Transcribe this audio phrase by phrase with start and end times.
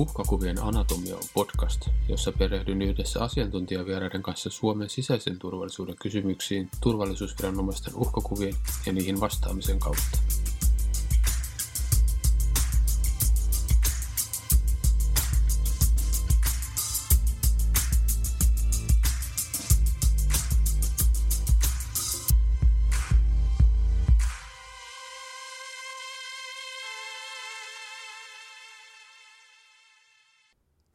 [0.00, 8.54] Uhkakuvien anatomia on podcast, jossa perehdyn yhdessä asiantuntijavieraiden kanssa Suomen sisäisen turvallisuuden kysymyksiin turvallisuusviranomaisten uhkakuvien
[8.86, 10.18] ja niihin vastaamisen kautta.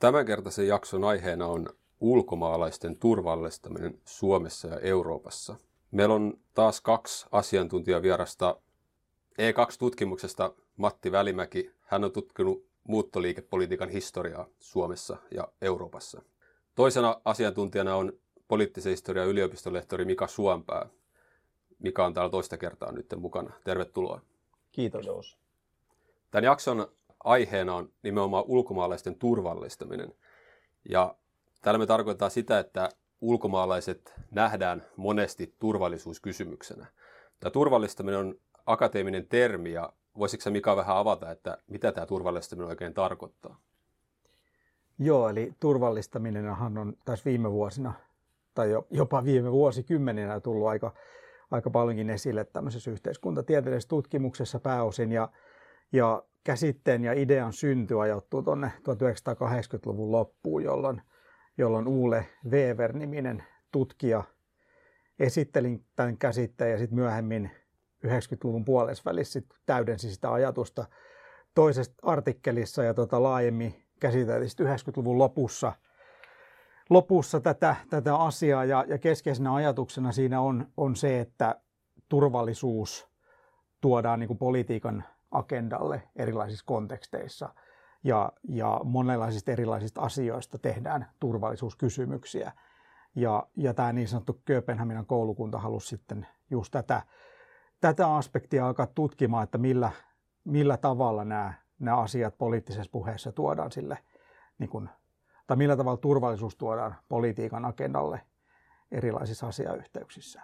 [0.05, 1.69] Tämänkertaisen jakson aiheena on
[1.99, 5.55] ulkomaalaisten turvallistaminen Suomessa ja Euroopassa.
[5.91, 8.57] Meillä on taas kaksi asiantuntijavierasta
[9.31, 11.71] E2-tutkimuksesta Matti Välimäki.
[11.81, 16.21] Hän on tutkinut muuttoliikepolitiikan historiaa Suomessa ja Euroopassa.
[16.75, 18.13] Toisena asiantuntijana on
[18.47, 20.89] poliittisen historian yliopistolehtori Mika Suompää.
[21.79, 23.53] Mika on täällä toista kertaa nyt mukana.
[23.63, 24.21] Tervetuloa.
[24.71, 25.37] Kiitos.
[26.31, 26.87] Tämän jakson
[27.25, 30.13] aiheena on nimenomaan ulkomaalaisten turvallistaminen.
[30.89, 31.15] Ja
[31.61, 32.89] tällä me tarkoittaa sitä, että
[33.21, 36.85] ulkomaalaiset nähdään monesti turvallisuuskysymyksenä.
[37.39, 42.93] Tämä turvallistaminen on akateeminen termi ja voisitko Mika vähän avata, että mitä tämä turvallistaminen oikein
[42.93, 43.59] tarkoittaa?
[44.99, 47.93] Joo, eli turvallistaminenhan on tässä viime vuosina
[48.53, 50.93] tai jopa viime vuosikymmeninä tullut aika,
[51.51, 55.11] aika paljonkin esille tämmöisessä yhteiskuntatieteellisessä tutkimuksessa pääosin.
[55.11, 55.29] Ja,
[55.91, 61.01] ja käsitteen ja idean synty ajoittuu tuonne 1980-luvun loppuun, jolloin,
[61.57, 64.23] jolloin Uule Wever-niminen tutkija
[65.19, 67.51] esitteli tämän käsitteen ja sitten myöhemmin
[68.07, 70.85] 90-luvun puolesvälissä täydensi sitä ajatusta
[71.55, 75.73] toisessa artikkelissa ja tota laajemmin käsiteltiin 90-luvun lopussa,
[76.89, 78.65] lopussa tätä, tätä asiaa.
[78.65, 81.61] Ja, ja keskeisenä ajatuksena siinä on, on se, että
[82.09, 83.07] turvallisuus
[83.81, 85.03] tuodaan niin kuin politiikan
[85.37, 87.49] agendalle erilaisissa konteksteissa
[88.03, 92.51] ja, ja monenlaisista erilaisista asioista tehdään turvallisuuskysymyksiä.
[93.15, 97.01] Ja, ja tämä niin sanottu Kööpenhaminan koulukunta halusi sitten just tätä,
[97.81, 99.91] tätä aspektia alkaa tutkimaan, että millä,
[100.43, 103.97] millä tavalla nämä, nämä asiat poliittisessa puheessa tuodaan sille,
[104.57, 104.89] niin kuin,
[105.47, 108.21] tai millä tavalla turvallisuus tuodaan politiikan agendalle
[108.91, 110.41] erilaisissa asiayhteyksissä.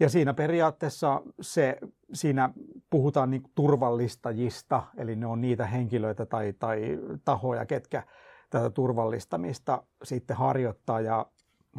[0.00, 1.78] Ja siinä periaatteessa se,
[2.12, 2.50] siinä
[2.90, 8.02] puhutaan niin turvallistajista, eli ne on niitä henkilöitä tai, tai tahoja, ketkä
[8.50, 11.26] tätä turvallistamista sitten harjoittaa ja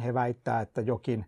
[0.04, 1.26] he väittää, että jokin,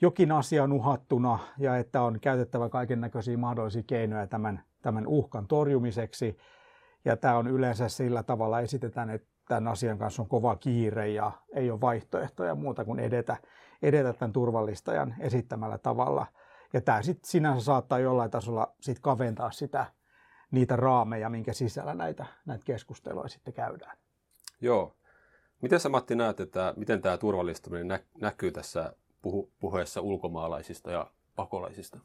[0.00, 5.46] jokin asia on uhattuna ja että on käytettävä kaiken näköisiä mahdollisia keinoja tämän, tämän uhkan
[5.46, 6.36] torjumiseksi.
[7.04, 11.32] Ja tämä on yleensä sillä tavalla esitetään, että tämän asian kanssa on kova kiire ja
[11.54, 13.36] ei ole vaihtoehtoja muuta kuin edetä,
[13.82, 16.26] edetä tämän turvallistajan esittämällä tavalla.
[16.72, 19.86] Ja tämä sitten sinänsä saattaa jollain tasolla sit kaventaa sitä,
[20.50, 23.96] niitä raameja, minkä sisällä näitä, näitä keskusteluja sitten käydään.
[24.60, 24.96] Joo.
[25.62, 28.92] Miten sä Matti näet, että miten tämä turvallistaminen nä- näkyy tässä
[29.22, 31.98] puhu- puheessa ulkomaalaisista ja pakolaisista?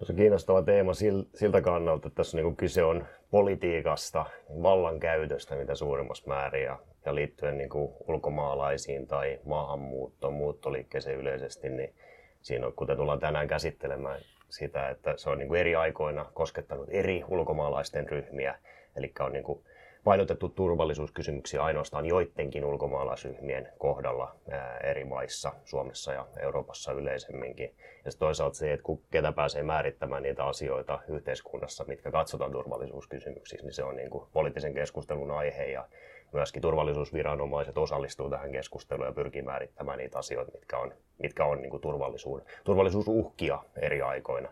[0.00, 0.92] No se on kiinnostava teema
[1.34, 4.26] siltä kannalta, että tässä niin kyse on politiikasta,
[4.62, 11.94] vallankäytöstä mitä suurimmassa määrin ja, ja liittyen niin kuin ulkomaalaisiin tai maahanmuuttoon, muuttoliikkeeseen yleisesti, niin
[12.40, 16.88] siinä on, kuten tullaan tänään käsittelemään, sitä, että se on niin kuin eri aikoina koskettanut
[16.90, 18.58] eri ulkomaalaisten ryhmiä,
[18.96, 19.64] eli on niin kuin
[20.04, 27.74] painotettu turvallisuuskysymyksiä ainoastaan joidenkin ulkomaalaisryhmien kohdalla ää, eri maissa, Suomessa ja Euroopassa yleisemminkin.
[28.04, 33.84] Ja toisaalta se, että ketä pääsee määrittämään niitä asioita yhteiskunnassa, mitkä katsotaan turvallisuuskysymyksiksi, niin se
[33.84, 35.88] on niin kuin poliittisen keskustelun aihe ja
[36.32, 41.70] myöskin turvallisuusviranomaiset osallistuu tähän keskusteluun ja pyrkii määrittämään niitä asioita, mitkä on, mitkä on niin
[41.70, 44.48] kuin turvallisuuden, turvallisuusuhkia eri aikoina.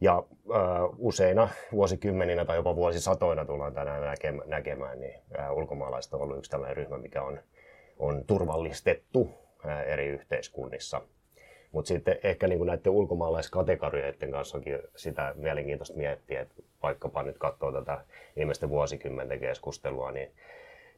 [0.00, 0.22] Ja
[0.54, 0.60] äh,
[0.98, 6.76] useina vuosikymmeninä tai jopa vuosisatoina tullaan tänään näkemään, niin äh, ulkomaalaiset on ollut yksi tällainen
[6.76, 7.40] ryhmä, mikä on,
[7.98, 9.30] on turvallistettu
[9.66, 11.02] äh, eri yhteiskunnissa.
[11.72, 17.38] Mutta sitten ehkä niin kuin näiden ulkomaalaiskategorioiden kanssa onkin sitä mielenkiintoista miettiä, että vaikkapa nyt
[17.38, 18.04] katsoo tätä
[18.36, 20.30] viimeisten vuosikymmenten keskustelua, niin,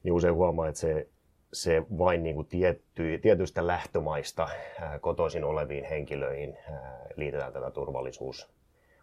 [0.03, 1.07] niin usein huomaa, että se,
[1.53, 4.49] se vain niin kuin tietty, tietyistä lähtömaista
[4.81, 8.49] ää, kotoisin oleviin henkilöihin ää, liitetään tätä turvallisuus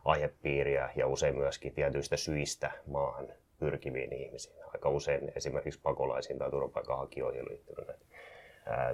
[0.06, 3.28] aihepiiriä ja usein myöskin tietyistä syistä maahan
[3.60, 4.56] pyrkiviin ihmisiin.
[4.74, 7.88] Aika usein esimerkiksi pakolaisiin tai turvapaikanhakijoihin liittynyt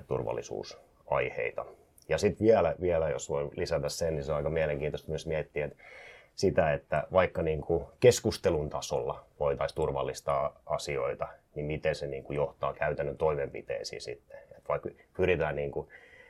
[0.07, 1.65] turvallisuusaiheita.
[2.09, 5.65] Ja sitten vielä, vielä, jos voi lisätä sen, niin se on aika mielenkiintoista myös miettiä
[5.65, 5.77] että
[6.35, 12.35] sitä, että vaikka niin kuin keskustelun tasolla voitaisiin turvallistaa asioita, niin miten se niin kuin
[12.35, 14.37] johtaa käytännön toimenpiteisiin sitten.
[14.57, 15.87] Et vaikka pyritään niin kuin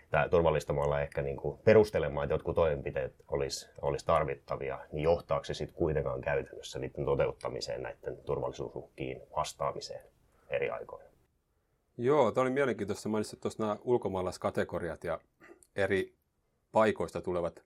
[0.09, 5.53] tämä turvallistamalla ehkä niin kuin perustelemaan, että jotkut toimenpiteet olisi, olisi tarvittavia, niin johtaako se
[5.53, 10.13] sitten kuitenkaan käytännössä niiden toteuttamiseen näiden turvallisuusuhkiin vastaamiseen?
[10.53, 11.09] eri aikoina.
[11.97, 13.09] Joo, tämä oli mielenkiintoista.
[13.09, 15.19] Mainitsit tuossa nämä ulkomaalaiskategoriat ja
[15.75, 16.13] eri
[16.71, 17.63] paikoista tulevat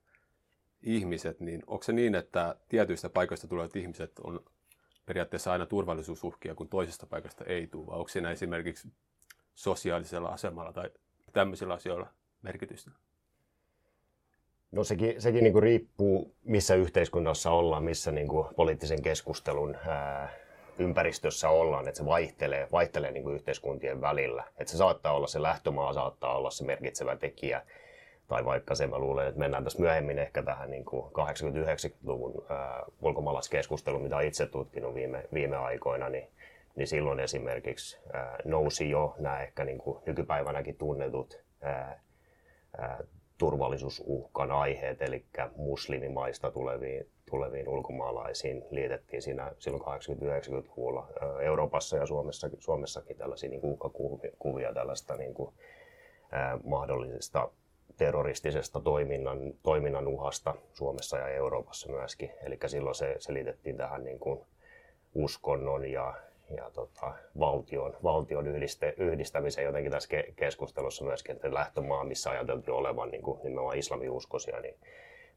[0.83, 4.43] ihmiset, niin onko se niin, että tietyistä paikoista tulevat ihmiset on
[5.07, 8.87] periaatteessa aina turvallisuusuhkia, kun toisesta paikasta ei tule, vai onko siinä esimerkiksi
[9.55, 10.89] sosiaalisella asemalla tai
[11.33, 12.07] tämmöisillä asioilla
[12.41, 12.91] merkitystä?
[14.71, 20.29] No sekin, sekin niin kuin riippuu, missä yhteiskunnassa ollaan, missä niin kuin poliittisen keskustelun ää,
[20.79, 24.43] ympäristössä ollaan, että se vaihtelee, vaihtelee niin kuin yhteiskuntien välillä.
[24.57, 27.65] Että se saattaa olla se lähtömaa, saattaa olla se merkitsevä tekijä,
[28.27, 32.45] tai vaikka se, mä luulen, että mennään tässä myöhemmin ehkä tähän niin 80-90-luvun
[33.01, 36.27] ulkomaalaiskeskusteluun, mitä itse tutkinut viime, viime aikoina, niin,
[36.75, 42.01] niin silloin esimerkiksi ää, nousi jo nämä ehkä niin kuin nykypäivänäkin tunnetut ää,
[42.77, 43.03] ää,
[43.37, 45.25] turvallisuusuhkan aiheet, eli
[45.55, 51.07] muslimimaista tuleviin, tuleviin ulkomaalaisiin liitettiin siinä silloin 80-90-luvulla
[51.41, 55.53] Euroopassa ja Suomessa, Suomessakin tällaisia niin uhkakuvia tällaista niin kuin,
[56.31, 57.49] ää, mahdollisesta
[57.97, 62.31] terroristisesta toiminnan, toiminnan uhasta Suomessa ja Euroopassa myöskin.
[62.41, 64.39] Eli silloin se, se liitettiin tähän niin kuin
[65.13, 66.13] uskonnon ja,
[66.57, 72.75] ja tota, valtion, valtion yhdiste, yhdistämiseen jotenkin tässä ke, keskustelussa myöskin, että lähtömaa, missä ajateltiin
[72.75, 74.75] olevan niin kuin nimenomaan islamiuskoisia, niin,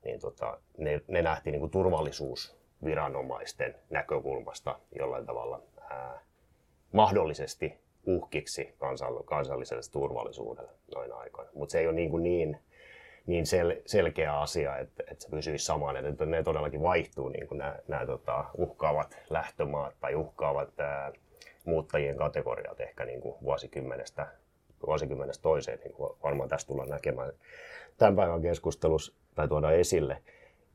[0.05, 6.21] niin tota, ne, ne nähtiin niin kuin turvallisuusviranomaisten näkökulmasta jollain tavalla ää,
[6.93, 7.75] mahdollisesti
[8.07, 8.75] uhkiksi
[9.25, 11.51] kansalliselle turvallisuudelle noin aikoina.
[11.55, 12.59] Mutta se ei ole niin, kuin niin,
[13.27, 17.59] niin sel, selkeä asia, että, että se pysyisi samaan, että ne todellakin vaihtuu niin kuin
[17.59, 21.13] nämä, nämä tota, uhkaavat lähtömaat tai uhkaavat ää,
[21.65, 24.27] muuttajien kategoriat ehkä niin kuin vuosikymmenestä,
[24.87, 27.33] vuosikymmenestä toiseen, niin kuin varmaan tästä tullaan näkemään
[27.97, 30.23] tämän päivän keskustelussa tai tuoda esille.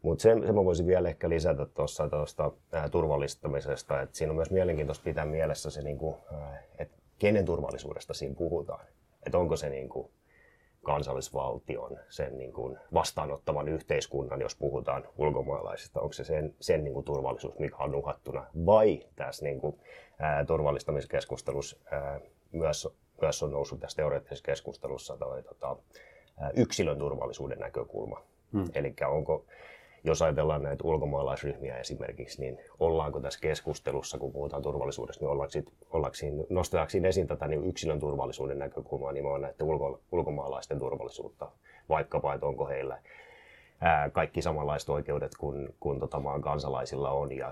[0.01, 2.51] Mutta sen, sen mä voisin vielä ehkä lisätä tuosta
[2.92, 6.16] turvallistamisesta, että siinä on myös mielenkiintoista pitää mielessä se, niin kuin,
[6.78, 8.86] että kenen turvallisuudesta siinä puhutaan.
[9.26, 10.12] Että onko se niin kuin
[10.84, 17.06] kansallisvaltion, sen niin kuin vastaanottavan yhteiskunnan, jos puhutaan ulkomaalaisista, onko se sen, sen niin kuin
[17.06, 19.80] turvallisuus, mikä on uhattuna, vai tässä niin kuin,
[20.20, 22.20] ää, turvallistamiskeskustelussa ää,
[22.52, 22.88] myös,
[23.22, 25.78] myös on noussut tässä teoreettisessa keskustelussa toi, tota,
[26.38, 28.22] ää, yksilön turvallisuuden näkökulma.
[28.54, 28.66] Hmm.
[28.76, 29.46] Eli onko,
[30.06, 35.74] jos ajatellaan näitä ulkomaalaisryhmiä esimerkiksi, niin ollaanko tässä keskustelussa, kun puhutaan turvallisuudesta, niin ollaanko, sit,
[35.90, 40.80] ollaanko siinä, nostetaanko siinä esiin tätä niin yksilön turvallisuuden näkökulmaa, niin on näiden ulko, ulkomaalaisten
[40.80, 41.52] turvallisuutta,
[41.90, 43.02] vaikkapa, että onko heillä
[43.81, 47.52] ää, kaikki samanlaiset oikeudet kuin, kuin tota maan kansalaisilla on, ja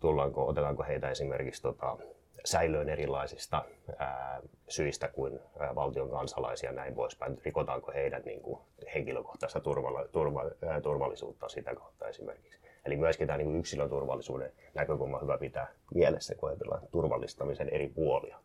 [0.00, 1.96] tullaanko, otetaanko heitä esimerkiksi tota,
[2.44, 3.64] säilöön erilaisista
[3.98, 7.40] ää, syistä kuin ää, valtion kansalaisia näin poispäin.
[7.44, 8.60] Rikotaanko heidän niin kuin,
[8.94, 12.60] henkilökohtaista turvalla, turva, ää, turvallisuutta sitä kautta esimerkiksi.
[12.84, 17.88] Eli myöskin tämä niin yksilön turvallisuuden näkökulma on hyvä pitää mielessä, kun ajatellaan turvallistamisen eri
[17.88, 18.38] puolia.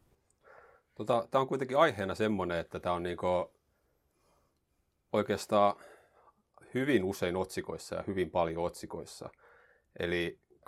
[0.95, 3.45] Tota, tämä on kuitenkin aiheena semmoinen, että tämä on niin kuin
[5.13, 5.75] oikeastaan
[6.73, 9.29] hyvin usein otsikoissa ja hyvin paljon otsikoissa.
[9.99, 10.65] Eli 2014-2015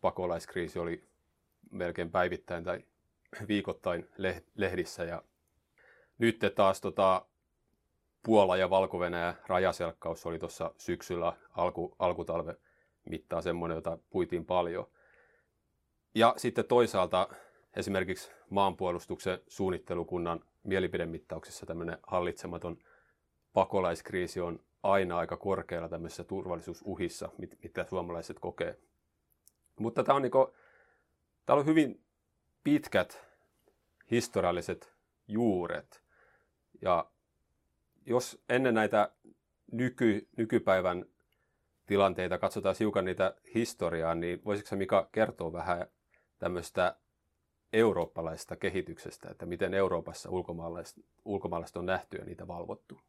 [0.00, 1.04] pakolaiskriisi oli
[1.70, 2.84] melkein päivittäin tai
[3.48, 4.08] viikoittain
[4.54, 5.04] lehdissä.
[5.04, 5.22] Ja
[6.18, 7.26] nyt taas tota,
[8.22, 8.98] Puola ja valko
[9.46, 12.56] rajaselkkaus oli tuossa syksyllä alku, alkutalve
[13.04, 14.86] mittaa semmoinen, jota puitiin paljon.
[16.14, 17.28] Ja sitten toisaalta
[17.76, 22.78] esimerkiksi maanpuolustuksen suunnittelukunnan mielipidemittauksessa tämmöinen hallitsematon
[23.52, 27.28] pakolaiskriisi on aina aika korkealla tämmöisissä turvallisuusuhissa,
[27.62, 28.78] mitä suomalaiset kokee.
[29.78, 30.32] Mutta tämä on niin
[31.46, 32.04] Täällä on hyvin
[32.64, 33.26] pitkät
[34.10, 34.92] historialliset
[35.28, 36.02] juuret.
[36.82, 37.10] Ja
[38.06, 39.12] jos ennen näitä
[39.72, 41.04] nyky, nykypäivän
[41.86, 45.86] tilanteita katsotaan hiukan niitä historiaa, niin voisitko Mika kertoa vähän
[46.38, 46.96] tämmöistä
[47.72, 53.00] eurooppalaisesta kehityksestä, että miten Euroopassa ulkomaalaiset, ulkomaalaiset on nähty ja niitä valvottu?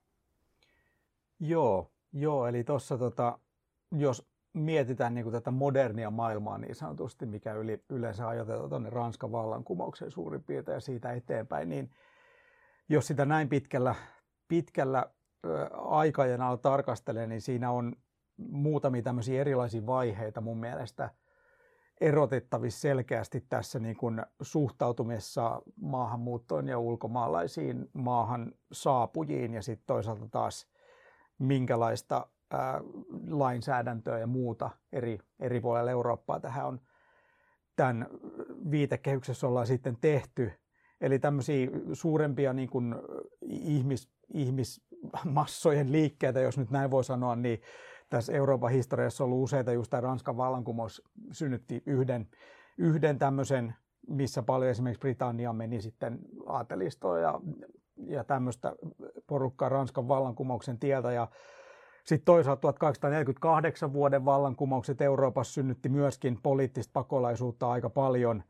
[1.39, 3.39] Joo, joo eli tuossa tota,
[3.91, 4.27] jos
[4.59, 10.11] mietitään niin kuin tätä modernia maailmaa niin sanotusti, mikä yli, yleensä ajatellaan tuonne Ranskan vallankumouksen
[10.11, 11.91] suurin piirtein ja siitä eteenpäin, niin
[12.89, 13.95] jos sitä näin pitkällä,
[14.47, 15.05] pitkällä
[15.71, 17.95] aikajanalla tarkastelee, niin siinä on
[18.37, 21.09] muutamia tämmöisiä erilaisia vaiheita mun mielestä
[22.01, 30.67] erotettavissa selkeästi tässä niin kuin suhtautumisessa maahanmuuttoon ja ulkomaalaisiin maahan saapujiin ja sitten toisaalta taas
[31.39, 32.81] minkälaista ää,
[33.29, 36.81] lainsäädäntöä ja muuta eri, eri puolilla Eurooppaa tähän on
[37.75, 38.07] tämän
[38.71, 40.51] viitekehyksessä ollaan sitten tehty.
[41.01, 42.95] Eli tämmöisiä suurempia niin kuin
[43.41, 47.61] ihmis, ihmismassojen liikkeitä, jos nyt näin voi sanoa, niin
[48.09, 52.27] tässä Euroopan historiassa on ollut useita, just tämä Ranskan vallankumous synnytti yhden,
[52.77, 53.75] yhden tämmöisen
[54.07, 57.41] missä paljon esimerkiksi Britannia meni sitten aatelistoon ja,
[57.97, 58.75] ja tämmöistä
[59.27, 61.11] porukkaa Ranskan vallankumouksen tieltä.
[61.11, 61.27] Ja
[62.07, 68.43] sitten toisaalta 1848 vuoden vallankumoukset Euroopassa synnytti myöskin poliittista pakolaisuutta aika paljon.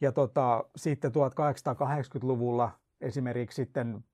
[0.00, 4.04] Ja tota, sitten 1880-luvulla esimerkiksi sitten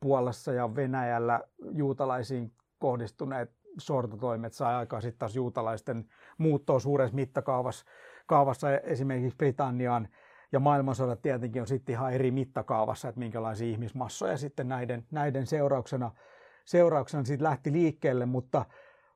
[0.00, 6.04] Puolassa ja Venäjällä juutalaisiin kohdistuneet sortotoimet sai aikaan sitten taas juutalaisten
[6.38, 7.86] muuttoa suuressa mittakaavassa
[8.26, 10.08] kaavassa esimerkiksi Britanniaan.
[10.52, 16.10] Ja maailmansodat tietenkin on sitten ihan eri mittakaavassa, että minkälaisia ihmismassoja sitten näiden, näiden seurauksena,
[16.64, 18.64] seurauksena sitten lähti liikkeelle, mutta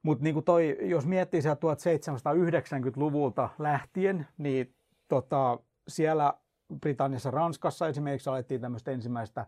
[0.03, 4.75] mutta niin toi, jos miettii sieltä 1790-luvulta lähtien, niin
[5.09, 6.35] tota, siellä
[6.81, 9.47] Britanniassa, Ranskassa esimerkiksi alettiin tämmöistä ensimmäistä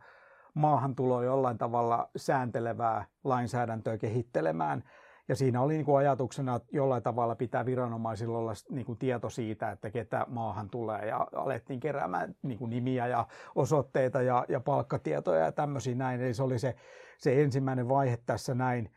[0.55, 4.85] maahantuloa jollain tavalla sääntelevää lainsäädäntöä kehittelemään.
[5.29, 9.31] Ja siinä oli niin kuin ajatuksena, että jollain tavalla pitää viranomaisilla olla niin kuin tieto
[9.31, 11.07] siitä, että ketä maahan tulee.
[11.07, 16.21] Ja alettiin keräämään niin kuin nimiä ja osoitteita ja, ja palkkatietoja ja tämmöisiä näin.
[16.21, 16.75] Eli se oli se,
[17.19, 18.91] se ensimmäinen vaihe tässä näin.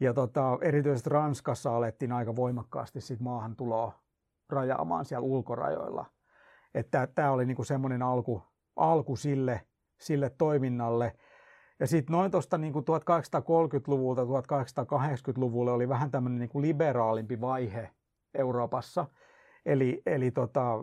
[0.00, 3.92] Ja tota, erityisesti Ranskassa alettiin aika voimakkaasti sit maahantuloa
[4.50, 6.06] rajaamaan siellä ulkorajoilla.
[7.14, 8.42] Tämä oli niin kuin semmoinen alku,
[8.76, 9.60] alku sille,
[10.00, 11.12] sille toiminnalle.
[11.80, 17.90] Ja sitten noin tuosta niin 1830-luvulta 1880-luvulle oli vähän tämmöinen niin liberaalimpi vaihe
[18.34, 19.06] Euroopassa.
[19.66, 20.78] Eli, eli tota,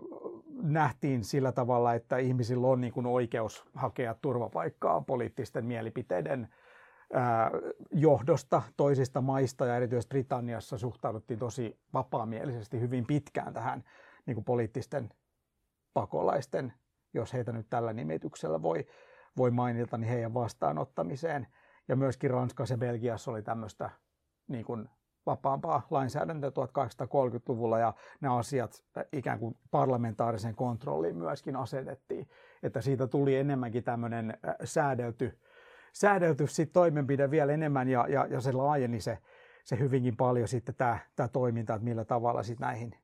[0.61, 6.47] nähtiin sillä tavalla, että ihmisillä on niin kuin oikeus hakea turvapaikkaa poliittisten mielipiteiden
[7.13, 7.51] ää,
[7.91, 13.83] johdosta toisista maista ja erityisesti Britanniassa suhtauduttiin tosi vapaamielisesti hyvin pitkään tähän
[14.25, 15.09] niin kuin poliittisten
[15.93, 16.73] pakolaisten
[17.13, 18.85] jos heitä nyt tällä nimityksellä voi,
[19.37, 21.47] voi mainita, niin heidän vastaanottamiseen.
[21.87, 23.89] Ja myöskin Ranskassa ja Belgiassa oli tämmöistä
[24.47, 24.89] niin kuin
[25.25, 32.27] vapaampaa lainsäädäntöä 1830-luvulla ja nämä asiat ikään kuin parlamentaarisen kontrolliin myöskin asetettiin.
[32.63, 35.39] Että siitä tuli enemmänkin tämmöinen säädelty,
[35.93, 39.17] säädelty sit toimenpide vielä enemmän ja, ja, ja se laajeni se,
[39.63, 42.95] se hyvinkin paljon sitten tämä, tämä toiminta, että millä tavalla sitten näihin,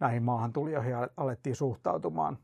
[0.00, 2.38] näihin maahantulijoihin alettiin suhtautumaan.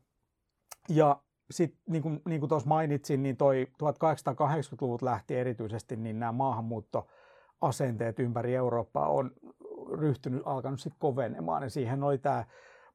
[0.89, 6.31] Ja sitten niin kuin, niin kuin tuossa mainitsin, niin toi 1880-luvut lähti erityisesti, niin nämä
[6.31, 9.31] maahanmuuttoasenteet ympäri Eurooppaa on
[9.91, 11.63] ryhtynyt, alkanut sitten kovenemaan.
[11.63, 12.43] Ja siihen oli tämä,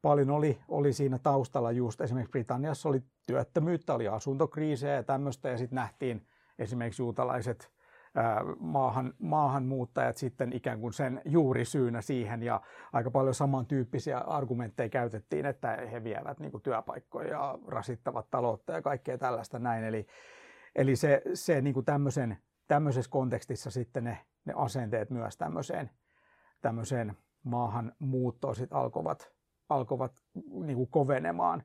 [0.02, 5.58] paljon oli, oli siinä taustalla just esimerkiksi Britanniassa oli työttömyyttä, oli asuntokriisejä ja tämmöistä, ja
[5.58, 6.26] sitten nähtiin
[6.58, 7.75] esimerkiksi juutalaiset
[8.58, 12.60] maahan, maahanmuuttajat sitten ikään kuin sen juurisyynä siihen ja
[12.92, 18.82] aika paljon samantyyppisiä argumentteja käytettiin, että he vievät niin kuin työpaikkoja ja rasittavat taloutta ja
[18.82, 19.84] kaikkea tällaista näin.
[19.84, 20.06] Eli,
[20.74, 25.90] eli se, se niin kuin tämmöisen, tämmöisessä kontekstissa sitten ne, ne asenteet myös tämmöiseen,
[26.62, 29.32] tämmöiseen maahanmuuttoon sitten alkoivat,
[29.68, 30.12] alkoivat
[30.64, 31.62] niin kuin kovenemaan.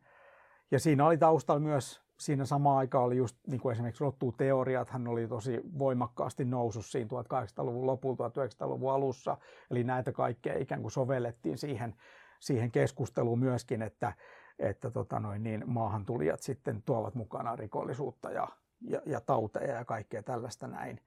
[0.71, 4.03] Ja siinä oli taustalla myös siinä samaan aikaan oli just niin kuin esimerkiksi
[4.37, 9.37] teoriat, hän oli tosi voimakkaasti noussut siinä 1800-luvun lopulla, 1900-luvun alussa.
[9.71, 11.95] Eli näitä kaikkea ikään kuin sovellettiin siihen,
[12.39, 14.13] siihen keskusteluun myöskin, että,
[14.59, 18.47] että tota noin, niin maahantulijat sitten tuovat mukana rikollisuutta ja,
[18.81, 21.01] ja, ja tauteja ja kaikkea tällaista näin.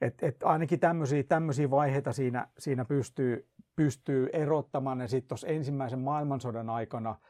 [0.00, 0.80] Et, et ainakin
[1.28, 5.00] tämmöisiä vaiheita siinä, siinä pystyy, pystyy erottamaan.
[5.00, 7.16] Ja sitten tuossa ensimmäisen maailmansodan aikana–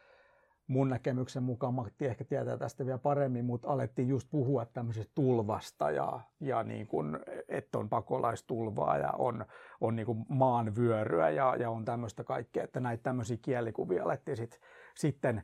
[0.70, 5.90] mun näkemyksen mukaan, Matti ehkä tietää tästä vielä paremmin, mutta alettiin just puhua tämmöisestä tulvasta
[5.90, 9.44] ja, ja niin kuin, että on pakolaistulvaa ja on,
[9.80, 14.60] on niin kuin maanvyöryä ja, ja on tämmöistä kaikkea, että näitä tämmöisiä kielikuvia alettiin sit,
[14.96, 15.42] sitten,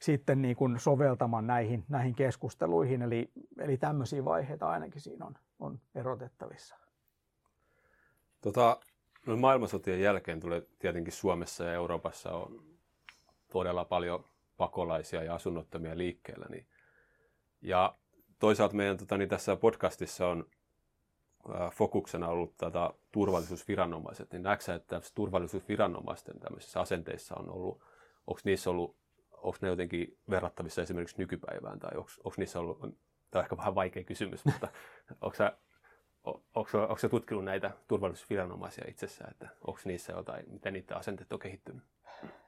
[0.00, 5.80] sitten niin kuin soveltamaan näihin, näihin keskusteluihin, eli, eli tämmöisiä vaiheita ainakin siinä on, on
[5.94, 6.76] erotettavissa.
[8.40, 8.80] Tota,
[9.26, 12.62] no maailmansotien jälkeen tulee tietenkin Suomessa ja Euroopassa on
[13.52, 14.24] todella paljon
[14.58, 16.46] pakolaisia ja asunnottomia liikkeellä.
[16.50, 16.66] Niin.
[17.60, 17.94] Ja
[18.38, 20.46] toisaalta meidän tota, niin tässä podcastissa on
[21.54, 27.82] ää, fokuksena ollut tätä turvallisuusviranomaiset, niin näetkö että turvallisuusviranomaisten tämmöisissä asenteissa on ollut,
[28.26, 28.96] onko niissä ollut,
[29.32, 34.04] onko ne jotenkin verrattavissa esimerkiksi nykypäivään, tai onko niissä ollut, tämä on ehkä vähän vaikea
[34.04, 34.68] kysymys, mutta
[35.20, 35.56] onko sä,
[36.54, 41.82] onko, sä tutkinut näitä turvallisuusviranomaisia itsessään, että onko niissä jotain, miten niiden asenteet on kehittynyt?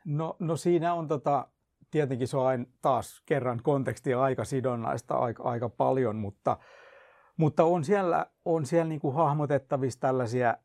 [0.05, 1.49] No, no siinä on tota,
[1.91, 6.57] tietenkin se on aina taas kerran kontekstia aika sidonnaista aika, aika paljon, mutta,
[7.37, 10.57] mutta on siellä, on siellä niin kuin hahmotettavissa tällaisia,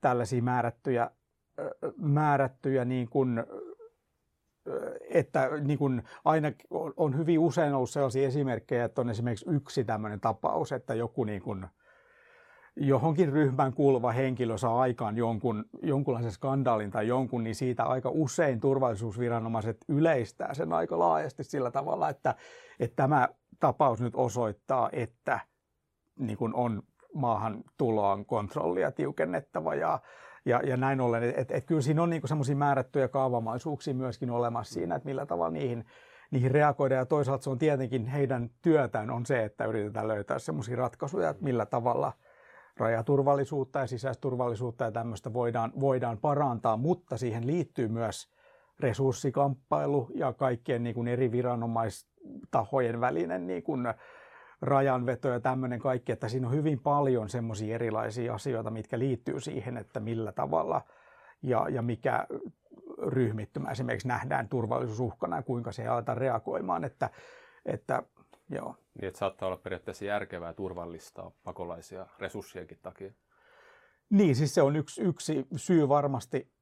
[0.00, 1.10] tällaisia määrättyjä,
[1.96, 3.44] määrättyjä niin kuin,
[5.10, 6.52] että niin kuin aina
[6.96, 11.42] on hyvin usein ollut sellaisia esimerkkejä, että on esimerkiksi yksi tämmöinen tapaus, että joku niin
[11.42, 11.66] kuin,
[12.76, 18.60] johonkin ryhmään kuuluva henkilö saa aikaan jonkun, jonkunlaisen skandaalin tai jonkun, niin siitä aika usein
[18.60, 22.34] turvallisuusviranomaiset yleistää sen aika laajasti sillä tavalla, että,
[22.80, 23.28] että tämä
[23.60, 25.40] tapaus nyt osoittaa, että
[26.18, 26.82] niin kuin on
[27.14, 30.00] maahan tuloon kontrollia tiukennettava ja,
[30.44, 34.74] ja, ja näin ollen, että et kyllä siinä on niin semmoisia määrättyjä kaavamaisuuksia myöskin olemassa
[34.74, 35.84] siinä, että millä tavalla niihin,
[36.30, 40.76] niihin reagoida ja toisaalta se on tietenkin heidän työtään on se, että yritetään löytää semmoisia
[40.76, 42.12] ratkaisuja, että millä tavalla–
[42.76, 48.28] rajaturvallisuutta ja sisäisturvallisuutta ja tämmöistä voidaan, voidaan parantaa, mutta siihen liittyy myös
[48.80, 53.94] resurssikamppailu ja kaikkien niin kuin eri viranomaistahojen välinen niin kuin
[54.62, 59.76] rajanveto ja tämmöinen kaikki, että siinä on hyvin paljon semmoisia erilaisia asioita, mitkä liittyy siihen,
[59.76, 60.82] että millä tavalla
[61.42, 62.26] ja, ja mikä
[63.06, 67.10] ryhmittymä esimerkiksi nähdään turvallisuusuhkana ja kuinka se aletaan reagoimaan, että,
[67.66, 68.02] että
[68.50, 68.76] joo.
[68.94, 73.12] Niin, että saattaa olla periaatteessa järkevää turvallistaa pakolaisia resurssienkin takia.
[74.10, 76.52] Niin, siis se on yksi, yksi syy varmasti,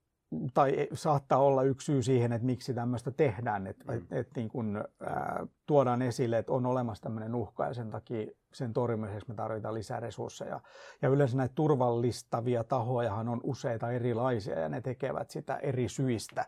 [0.55, 3.99] tai saattaa olla yksi syy siihen, että miksi tämmöistä tehdään, että mm.
[3.99, 8.27] et, et niin kun, ää, tuodaan esille, että on olemassa tämmöinen uhka ja sen takia
[8.53, 10.61] sen torjumiseksi me tarvitaan lisää resursseja.
[11.03, 16.45] Ja yleensä näitä turvallistavia tahojahan on useita erilaisia ja ne tekevät sitä eri syistä.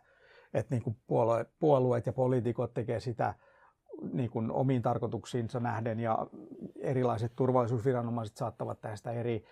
[0.54, 3.34] Että niin puolue, puolueet ja poliitikot tekevät sitä
[4.12, 6.26] niin kuin omiin tarkoituksiinsa nähden ja
[6.80, 9.44] erilaiset turvallisuusviranomaiset saattavat tehdä sitä eri,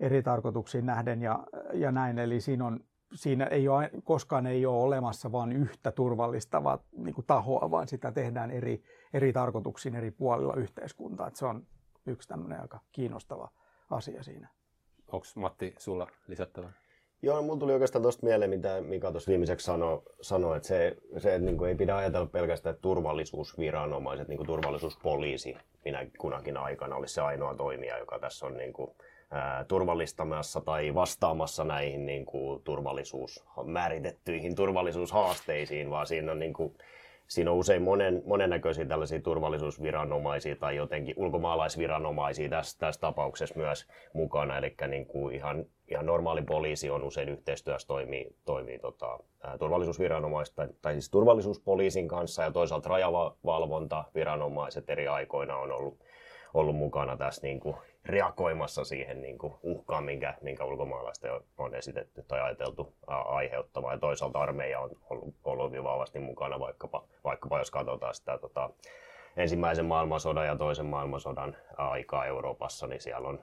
[0.00, 2.18] eri tarkoituksiin nähden ja, ja näin.
[2.18, 2.80] Eli siinä, on,
[3.14, 8.12] siinä ei ole, koskaan ei ole olemassa vain yhtä turvallistavaa niin kuin tahoa, vaan sitä
[8.12, 8.82] tehdään eri,
[9.12, 11.26] eri tarkoituksiin eri puolilla yhteiskuntaa.
[11.26, 11.66] Että se on
[12.06, 13.50] yksi tämmöinen aika kiinnostava
[13.90, 14.48] asia siinä.
[15.12, 16.83] Onko Matti sulla lisättävää?
[17.24, 21.34] Joo, mulla tuli oikeastaan tuosta mieleen, mitä Mika tuossa viimeiseksi sanoi, sano, että se, se
[21.34, 27.14] että niin ei pidä ajatella pelkästään, että turvallisuusviranomaiset, niin kuin turvallisuuspoliisi minä kunakin aikana olisi
[27.14, 28.90] se ainoa toimija, joka tässä on niin kuin,
[29.68, 36.74] turvallistamassa tai vastaamassa näihin niin kuin, turvallisuus, määritettyihin turvallisuushaasteisiin, vaan siinä on niin kuin,
[37.28, 44.58] siinä on usein monen, monennäköisiä tällaisia turvallisuusviranomaisia tai jotenkin ulkomaalaisviranomaisia tässä, tässä tapauksessa myös mukana.
[44.58, 49.18] Eli niin kuin ihan, ihan normaali poliisi on usein yhteistyössä toimii, toimii tota,
[49.58, 55.98] turvallisuusviranomaiset tai, siis turvallisuuspoliisin kanssa ja toisaalta rajavalvonta viranomaiset eri aikoina on ollut
[56.54, 62.22] ollut mukana tässä niin kuin reagoimassa siihen niin kuin uhkaan, minkä, minkä ulkomaalaisten on esitetty
[62.28, 63.94] tai ajateltu aiheuttamaan.
[63.94, 68.70] Ja toisaalta armeija on ollut, ollut hyvin vahvasti mukana, vaikkapa, vaikkapa jos katsotaan sitä tota,
[69.36, 73.40] ensimmäisen maailmansodan ja toisen maailmansodan aikaa Euroopassa, niin siellä on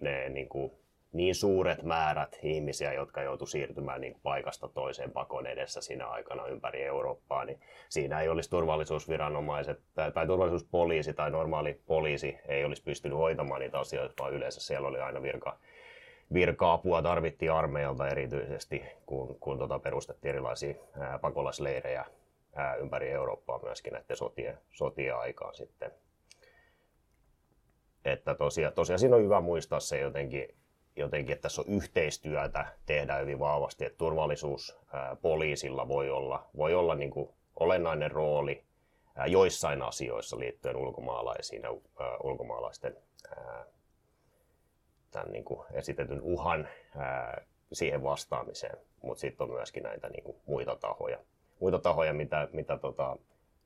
[0.00, 0.72] ne niin kuin,
[1.16, 6.82] niin suuret määrät ihmisiä, jotka joutu siirtymään niin paikasta toiseen pakon edessä siinä aikana ympäri
[6.82, 13.18] Eurooppaa, niin siinä ei olisi turvallisuusviranomaiset tai, tai turvallisuuspoliisi tai normaali poliisi ei olisi pystynyt
[13.18, 15.58] hoitamaan niitä asioita, vaan yleensä siellä oli aina virka,
[16.34, 22.04] virka-apua tarvittiin armeijalta erityisesti, kun, kun tota perustettiin erilaisia ää, pakolaisleirejä
[22.54, 25.90] ää, ympäri Eurooppaa myöskin näiden sotien, sotien aikaan sitten.
[28.04, 30.48] Että tosiaan, tosiaan siinä on hyvä muistaa se jotenkin,
[30.96, 37.10] jotenkin, että tässä on yhteistyötä, tehdään hyvin vahvasti, että turvallisuuspoliisilla voi olla, voi olla niin
[37.10, 37.28] kuin
[37.60, 38.64] olennainen rooli
[39.26, 41.70] joissain asioissa liittyen ulkomaalaisiin ja
[42.22, 42.96] ulkomaalaisten
[45.10, 46.68] tämän niin kuin esitetyn uhan
[47.72, 51.18] siihen vastaamiseen, mutta sitten on myöskin näitä niin kuin muita tahoja,
[51.60, 53.16] muita tahoja mitä, mitä tota,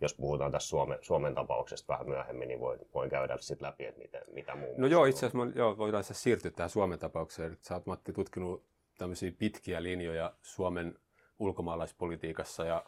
[0.01, 4.01] jos puhutaan tässä Suomen, Suomen tapauksesta vähän myöhemmin, niin voin, voin käydä sitten läpi, että
[4.01, 7.59] miten, mitä muun No joo, itse asiassa joo, voidaan siis siirtyä tähän Suomen tapaukseen.
[7.61, 8.65] Sä oot Matti tutkinut
[8.99, 10.99] tämmöisiä pitkiä linjoja Suomen
[11.39, 12.85] ulkomaalaispolitiikassa ja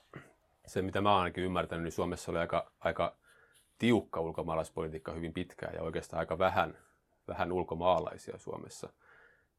[0.67, 3.17] se, mitä mä oon ainakin ymmärtänyt, niin Suomessa oli aika, aika
[3.79, 6.79] tiukka ulkomaalaispolitiikka hyvin pitkään ja oikeastaan aika vähän,
[7.29, 8.89] vähän ulkomaalaisia Suomessa.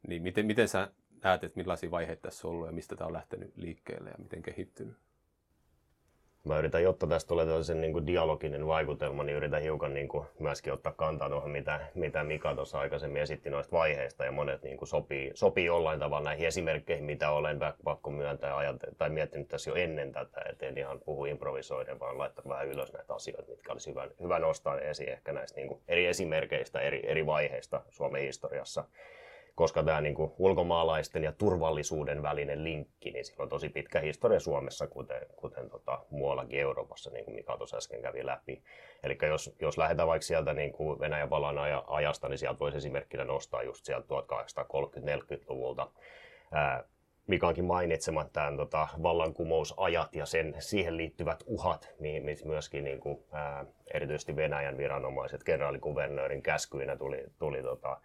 [0.08, 0.92] Niin miten, miten sä
[1.24, 4.42] näet, että millaisia vaiheita tässä on ollut ja mistä tämä on lähtenyt liikkeelle ja miten
[4.42, 4.98] kehittynyt?
[6.44, 10.26] Mä yritän, jotta tästä tulee tällaisen niin kuin dialoginen vaikutelma, niin yritän hiukan niin kuin
[10.40, 14.78] myöskin ottaa kantaa tuohon, mitä, mitä Mika tuossa aikaisemmin esitti noista vaiheista, ja monet niin
[14.78, 19.70] kuin sopii, sopii jollain tavalla näihin esimerkkeihin, mitä olen pakko myöntää ajate- tai miettinyt tässä
[19.70, 23.72] jo ennen tätä, että en ihan puhu improvisoiden, vaan laittaa vähän ylös näitä asioita, mitkä
[23.72, 28.22] olisi hyvä, hyvä nostaa esiin ehkä näistä niin kuin eri esimerkkeistä, eri, eri vaiheista Suomen
[28.22, 28.84] historiassa
[29.56, 34.40] koska tämä niin kuin ulkomaalaisten ja turvallisuuden välinen linkki, niin sillä on tosi pitkä historia
[34.40, 38.64] Suomessa, kuten, kuten tota, muuallakin Euroopassa, niin kuin Mika tuossa äsken kävi läpi.
[39.04, 41.56] Eli jos, jos lähdetään vaikka sieltä niin kuin Venäjän valan
[41.88, 45.92] ajasta, niin sieltä voisi esimerkkinä nostaa just sieltä 1830-40-luvulta
[46.52, 46.84] ää,
[47.28, 53.66] Mikankin mainitsemat tämän tota, vallankumousajat ja sen, siihen liittyvät uhat, mihin myöskin niin kuin, ää,
[53.94, 58.02] erityisesti Venäjän viranomaiset kenraalikuvernöörin käskyinä tuli, tuli tota,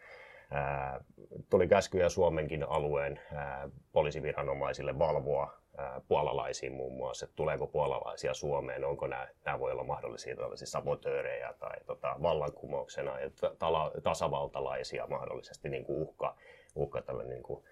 [1.50, 3.20] tuli käskyjä Suomenkin alueen
[3.92, 5.58] poliisiviranomaisille valvoa
[6.08, 11.54] puolalaisiin muun muassa, että tuleeko puolalaisia Suomeen, onko nämä, nämä voi olla mahdollisia tällaisia sabotöörejä
[11.58, 16.37] tai tota, vallankumouksena ja tala, tasavaltalaisia mahdollisesti niin kuin uhka,
[16.74, 17.64] uhka tälle niin kuin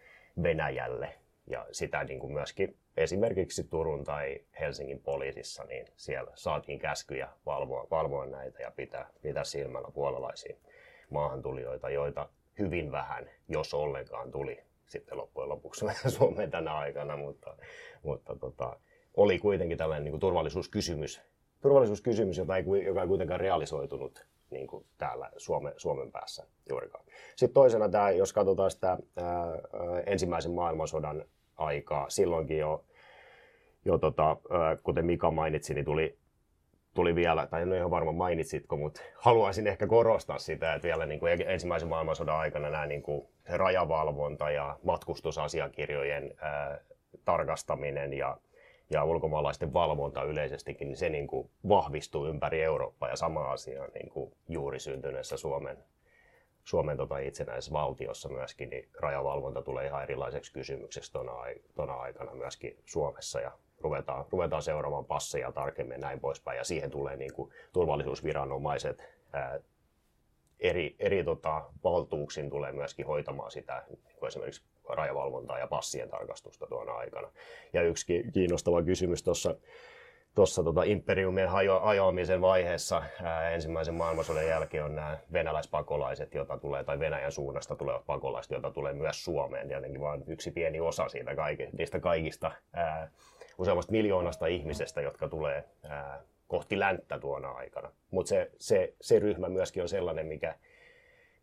[0.42, 1.14] Venäjälle.
[1.46, 7.86] Ja sitä niin kuin myöskin esimerkiksi Turun tai Helsingin poliisissa, niin siellä saatiin käskyjä valvoa,
[7.90, 10.56] valvoa näitä ja pitää, pitää silmällä puolalaisia
[11.10, 17.56] maahantulijoita, joita hyvin vähän, jos ollenkaan tuli sitten loppujen lopuksi Suomeen tänä aikana, mutta,
[18.02, 18.76] mutta tota,
[19.16, 21.20] oli kuitenkin tällainen niin kuin turvallisuuskysymys,
[21.60, 27.04] turvallisuuskysymys jota ei, joka ei kuitenkaan realisoitunut niin kuin täällä Suomen, Suomen päässä juurikaan.
[27.36, 28.98] Sitten toisena tämä, jos katsotaan sitä ää,
[30.06, 31.24] ensimmäisen maailmansodan
[31.56, 32.84] aikaa, silloinkin jo,
[33.84, 36.18] jo tota, ää, kuten Mika mainitsi, niin tuli
[36.96, 41.06] tuli vielä, tai en ole ihan varma mainitsitko, mutta haluaisin ehkä korostaa sitä, että vielä
[41.06, 46.80] niin kuin ensimmäisen maailmansodan aikana nämä niin kuin rajavalvonta ja matkustusasiakirjojen ää,
[47.24, 48.36] tarkastaminen ja,
[48.90, 54.10] ja ulkomaalaisten valvonta yleisestikin, niin se niin kuin vahvistuu ympäri Eurooppaa ja sama asia niin
[54.10, 55.76] kuin juuri syntyneessä Suomen,
[56.64, 61.12] Suomen tota itsenäisessä valtiossa myöskin, niin rajavalvonta tulee ihan erilaiseksi kysymykseksi
[61.74, 63.52] tuona aikana myöskin Suomessa ja
[63.86, 66.58] ruvetaan, ruvetaan seuraamaan passeja tarkemmin ja näin poispäin.
[66.58, 69.60] Ja siihen tulee niin kuin turvallisuusviranomaiset ää,
[70.60, 76.92] eri, eri tota, valtuuksin tulee myöskin hoitamaan sitä niin esimerkiksi rajavalvontaa ja passien tarkastusta tuona
[76.92, 77.28] aikana.
[77.72, 79.54] Ja yksi kiinnostava kysymys tuossa
[80.36, 86.84] tuossa tota imperiumin hajo, hajoamisen vaiheessa ää, ensimmäisen maailmansodan jälkeen on nämä venäläispakolaiset, joita tulee,
[86.84, 89.68] tai Venäjän suunnasta tulevat pakolaiset, joita tulee myös Suomeen.
[89.68, 93.10] Tietenkin vain yksi pieni osa siitä kaiki, niistä kaikista ää,
[93.58, 97.90] useammasta miljoonasta ihmisestä, jotka tulee ää, kohti länttä tuona aikana.
[98.10, 100.54] Mutta se, se, se ryhmä myöskin on sellainen, mikä,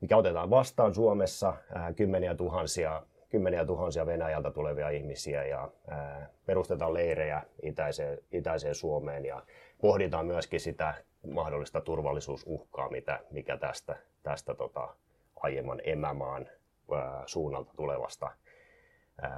[0.02, 6.94] mikä otetaan vastaan Suomessa, ää, kymmeniä tuhansia kymmeniä tuhansia Venäjältä tulevia ihmisiä ja ää, perustetaan
[6.94, 9.44] leirejä itäiseen, itäiseen Suomeen ja
[9.82, 10.94] pohditaan myöskin sitä
[11.28, 14.96] mahdollista turvallisuusuhkaa, mitä, mikä tästä, tästä tota,
[15.36, 16.50] aiemman emämaan
[16.96, 18.32] ää, suunnalta tulevasta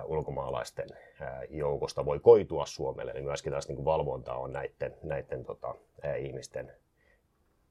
[0.04, 0.90] ulkomaalaisten
[1.50, 3.12] joukosta voi koitua Suomelle.
[3.12, 5.76] Eli myöskin tästä niin valvontaa on näiden, näiden tota,
[6.20, 6.72] ihmisten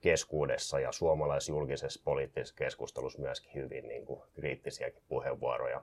[0.00, 5.82] keskuudessa ja suomalaisjulkisessa poliittisessa keskustelussa myöskin hyvin niin kuin, kriittisiäkin puheenvuoroja.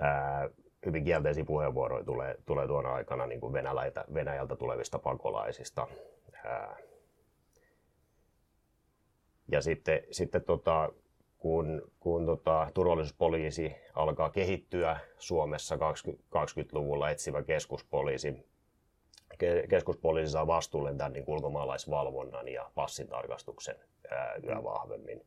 [0.00, 0.50] Ää,
[0.86, 5.86] hyvin kielteisiä puheenvuoroja tulee, tulee tuona aikana niin kuin Venäjältä, Venäjältä tulevista pakolaisista.
[6.44, 6.76] Ää,
[9.52, 10.92] ja sitten, sitten tota,
[11.38, 18.46] kun, kun tota, turvallisuuspoliisi alkaa kehittyä Suomessa 20, 20-luvulla etsivä keskuspoliisi,
[19.38, 23.76] ke, keskuspoliisi saa vastuulle tämän niin ulkomaalaisvalvonnan ja passintarkastuksen
[24.10, 25.26] ää, yhä vahvemmin.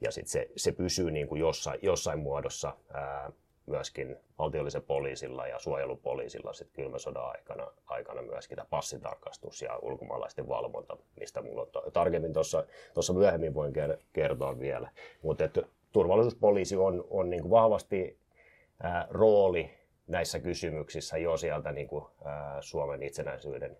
[0.00, 3.32] Ja sitten se, se pysyy niin kuin jossain, jossain muodossa ää,
[3.66, 10.48] myöskin valtiollisella poliisilla ja suojelupoliisilla sit kylmän sodan aikana, aikana myöskin tämä passitarkastus ja ulkomaalaisten
[10.48, 13.72] valvonta, mistä mulla on tarkemmin tuossa myöhemmin voin
[14.12, 14.90] kertoa vielä.
[15.22, 15.44] Mutta
[15.92, 18.18] turvallisuuspoliisi on, on niin kuin vahvasti
[18.82, 19.70] ää, rooli
[20.06, 23.76] näissä kysymyksissä jo sieltä niin kuin, ää, Suomen itsenäisyyden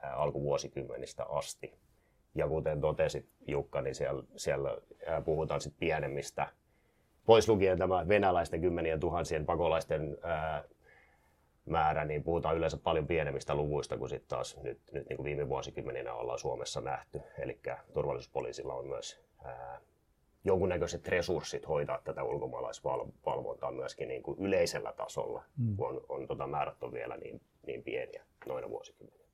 [0.00, 1.74] ää, alkuvuosikymmenistä asti.
[2.34, 6.48] Ja kuten totesit Jukka, niin siellä, siellä ää, puhutaan sit pienemmistä
[7.26, 10.64] pois lukien tämä venäläisten kymmenien tuhansien pakolaisten ää,
[11.66, 15.48] määrä, niin puhutaan yleensä paljon pienemmistä luvuista kuin sitten taas nyt, nyt niin kuin viime
[15.48, 17.20] vuosikymmeninä ollaan Suomessa nähty.
[17.38, 17.58] Eli
[17.92, 19.80] turvallisuuspoliisilla on myös ää,
[20.44, 25.76] jonkunnäköiset resurssit hoitaa tätä ulkomaalaisvalvontaa myöskin niin kuin yleisellä tasolla, mm.
[25.76, 29.26] kun on, on tota määrät on vielä niin, niin pieniä noina vuosikymmeninä.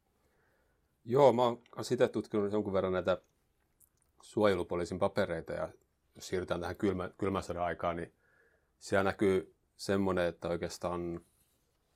[1.04, 3.18] Joo, mä oon sitä tutkinut jonkun verran näitä
[4.22, 5.68] suojelupoliisin papereita ja
[6.14, 8.12] jos siirrytään tähän kylmä, kylmän sodan aikaan, niin
[8.78, 11.20] siellä näkyy semmoinen, että oikeastaan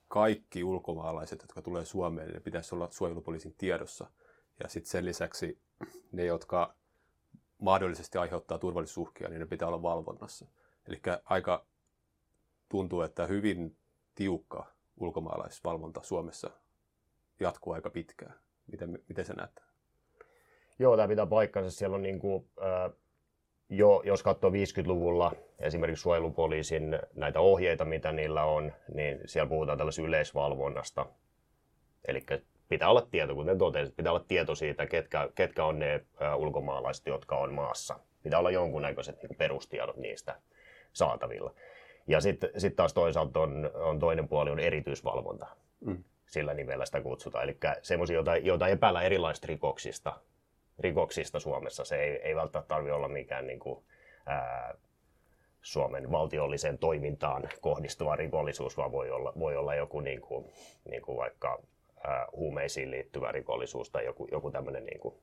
[0.07, 4.09] kaikki ulkomaalaiset, jotka tulee Suomeen, ne pitäisi olla suojelupoliisin tiedossa.
[4.63, 5.59] Ja sitten sen lisäksi
[6.11, 6.75] ne, jotka
[7.57, 10.45] mahdollisesti aiheuttaa turvallisuusuhkia, niin ne pitää olla valvonnassa.
[10.87, 11.65] Eli aika
[12.69, 13.77] tuntuu, että hyvin
[14.15, 14.65] tiukka
[14.97, 16.51] ulkomaalaisvalvonta Suomessa
[17.39, 18.33] jatkuu aika pitkään.
[18.71, 19.63] Miten, miten se näet?
[20.79, 21.71] Joo, tämä pitää paikkansa.
[21.71, 22.91] Siellä on niin kuin, äh,
[23.69, 30.07] jo, jos katsoo 50-luvulla esimerkiksi suojelupoliisin näitä ohjeita, mitä niillä on, niin siellä puhutaan tällaisesta
[30.07, 31.05] yleisvalvonnasta.
[32.07, 32.25] Eli
[32.69, 37.37] pitää olla tieto, kuten totesin, pitää olla tieto siitä, ketkä, ketkä on ne ulkomaalaiset, jotka
[37.37, 37.99] on maassa.
[38.23, 40.35] Pitää olla jonkunnäköiset niin perustiedot niistä
[40.93, 41.53] saatavilla.
[42.07, 45.47] Ja sitten sit taas toisaalta on, on toinen puoli on erityisvalvonta.
[45.79, 46.03] Mm.
[46.25, 47.43] Sillä nimellä sitä kutsutaan.
[47.43, 50.13] Eli semmoisia, joita, joita epäillä erilaisista rikoksista,
[50.79, 51.85] rikoksista Suomessa.
[51.85, 53.83] Se ei, ei välttämättä tarvitse olla mikään niin kuin,
[54.25, 54.75] ää,
[55.61, 60.45] Suomen valtiolliseen toimintaan kohdistuva rikollisuus, vaan voi olla, voi olla joku niin kuin,
[60.89, 61.59] niin kuin vaikka
[62.07, 65.15] ää, huumeisiin liittyvä rikollisuus tai joku, joku tämmöinen niin kuin,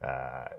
[0.00, 0.56] ää,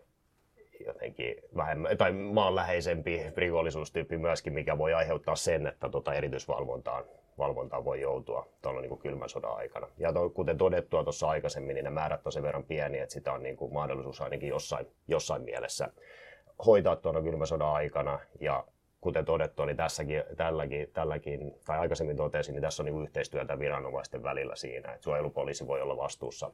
[0.85, 7.05] jotenkin vähemmän, tai maanläheisempi rikollisuustyyppi myöskin, mikä voi aiheuttaa sen, että tota erityisvalvontaan
[7.37, 9.87] valvontaan voi joutua tuolla niin kylmän sodan aikana.
[9.97, 13.33] Ja to, kuten todettua tuossa aikaisemmin, niin ne määrät on sen verran pieniä, että sitä
[13.33, 15.89] on niin kuin mahdollisuus ainakin jossain, jossain mielessä
[16.65, 18.19] hoitaa tuona kylmän sodan aikana.
[18.39, 18.65] Ja
[19.01, 24.23] kuten todettua, niin tässäkin, tälläkin, tälläkin, tai aikaisemmin totesin, niin tässä on niin yhteistyötä viranomaisten
[24.23, 26.51] välillä siinä, että suojelupoliisi voi olla vastuussa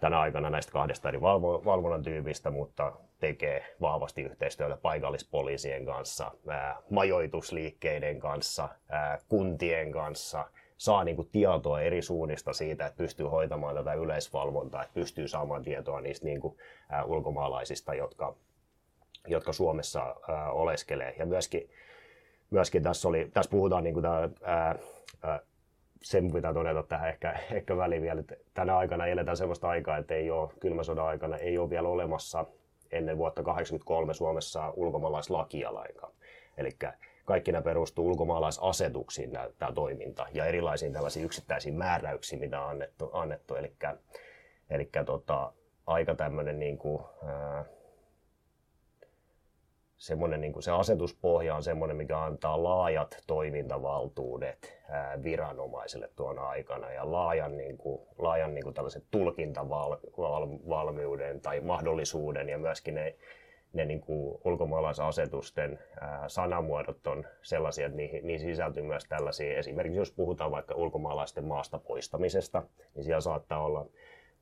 [0.00, 6.76] tänä aikana näistä kahdesta eri valvo, valvonnan tyypistä, mutta tekee vahvasti yhteistyötä paikallispoliisien kanssa, ää,
[6.90, 13.74] majoitusliikkeiden kanssa, ää, kuntien kanssa, saa niin kuin tietoa eri suunnista siitä, että pystyy hoitamaan
[13.74, 16.56] tätä yleisvalvontaa, että pystyy saamaan tietoa niistä niin kuin,
[16.88, 18.36] ää, ulkomaalaisista, jotka,
[19.26, 21.14] jotka Suomessa ää, oleskelee.
[21.18, 21.70] Ja myöskin,
[22.50, 24.78] myöskin tässä, oli, tässä puhutaan niin kuin tämä, ää,
[26.02, 30.14] sen pitää todeta tähän ehkä, ehkä väliin vielä, että tänä aikana eletään sellaista aikaa, että
[30.14, 32.44] ei ole, kylmän sodan aikana ei ole vielä olemassa
[32.92, 36.12] ennen vuotta 1983 Suomessa ulkomaalaislakia lainkaan.
[36.56, 36.70] Eli
[37.24, 43.10] kaikki nämä perustuu ulkomaalaisasetuksiin tämä toiminta ja erilaisiin tällaisiin yksittäisiin määräyksiin, mitä on annettu.
[43.12, 43.54] annettu.
[43.54, 43.72] Eli,
[44.70, 45.52] eli tota,
[45.86, 47.64] aika tämmöinen niin kuin, ää,
[49.98, 56.90] semmoinen, niin kuin se asetuspohja on semmoinen, mikä antaa laajat toimintavaltuudet ää, viranomaisille tuona aikana.
[56.90, 63.14] Ja laajan, niin kuin, laajan niin kuin tällaisen tulkintavalmiuden tai mahdollisuuden ja myöskin ne,
[63.72, 69.98] ne niin kuin ulkomaalaisasetusten ää, sanamuodot on sellaisia, että niihin, niihin sisältyy myös tällaisia, esimerkiksi
[69.98, 72.62] jos puhutaan vaikka ulkomaalaisten maasta poistamisesta,
[72.94, 73.86] niin siellä saattaa olla,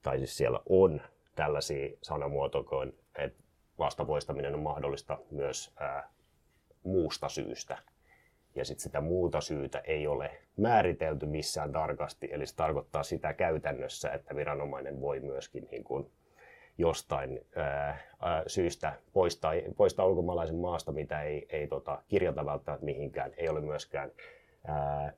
[0.02, 1.00] tai siis siellä on
[1.34, 3.45] tällaisia sanamuotoja, että
[3.78, 6.08] vastapoistaminen on mahdollista myös ää,
[6.82, 7.78] muusta syystä.
[8.54, 14.10] Ja sitten sitä muuta syytä ei ole määritelty missään tarkasti, eli se tarkoittaa sitä käytännössä,
[14.10, 16.10] että viranomainen voi myöskin niin kuin
[16.78, 23.32] jostain ää, ää, syystä poistaa, poistaa ulkomaalaisen maasta, mitä ei, ei tota, kirjata välttämättä mihinkään.
[23.36, 24.12] Ei ole myöskään
[24.66, 25.12] ää,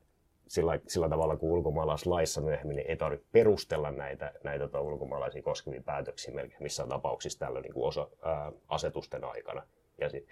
[0.49, 5.81] sillä, sillä tavalla kuin ulkomaalaislaissa myöhemmin niin ei tarvitse perustella näitä, näitä tota ulkomaalaisia koskevia
[5.85, 9.63] päätöksiä melkein missään tapauksissa tällä niin osa, ää, asetusten aikana.
[9.97, 10.27] Ja sit,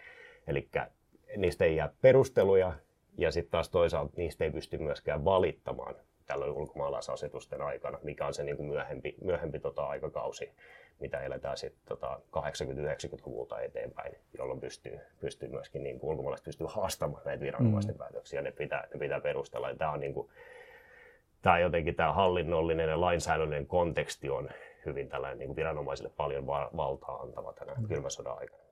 [0.47, 0.69] eli
[1.37, 2.73] niistä ei jää perusteluja
[3.17, 8.43] ja sitten taas toisaalta niistä ei pysty myöskään valittamaan tällöin ulkomaalaisasetusten aikana, mikä on se
[8.43, 10.51] niin kuin myöhempi, myöhempi tota aikakausi
[10.99, 17.21] mitä eletään sitten tota 80-90-luvulta eteenpäin, jolloin pystyy, pystyy myöskin niin kuin ulkomaalaiset pystyy haastamaan
[17.25, 17.99] näitä viranomaisten mm.
[17.99, 19.69] päätöksiä, ne pitää, ne pitää perustella.
[19.69, 20.29] Ja tämä on niin kuin,
[21.41, 24.49] tämä jotenkin tämä hallinnollinen ja lainsäädännöllinen konteksti on
[24.85, 27.87] hyvin tällainen niin kuin viranomaisille paljon valtaa antava tänä mm.
[27.87, 28.63] kylmän sodan aikana.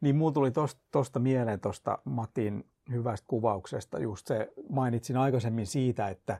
[0.00, 0.50] Niin mulla tuli
[0.90, 6.38] tuosta mieleen tuosta Matin hyvästä kuvauksesta just se, mainitsin aikaisemmin siitä, että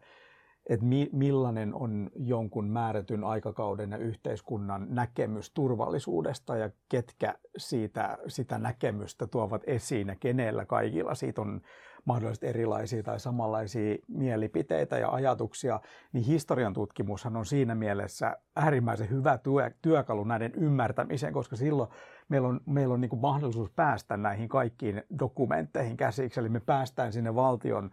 [0.67, 8.59] että mi, millainen on jonkun määrätyn aikakauden ja yhteiskunnan näkemys turvallisuudesta ja ketkä siitä, sitä
[8.59, 11.61] näkemystä tuovat esiin ja kenellä kaikilla siitä on
[12.05, 15.81] mahdollisesti erilaisia tai samanlaisia mielipiteitä ja ajatuksia,
[16.13, 21.91] niin historian tutkimushan on siinä mielessä äärimmäisen hyvä työ, työkalu näiden ymmärtämiseen, koska silloin
[22.29, 27.35] meillä on, meillä on niin mahdollisuus päästä näihin kaikkiin dokumentteihin käsiksi, eli me päästään sinne
[27.35, 27.91] valtion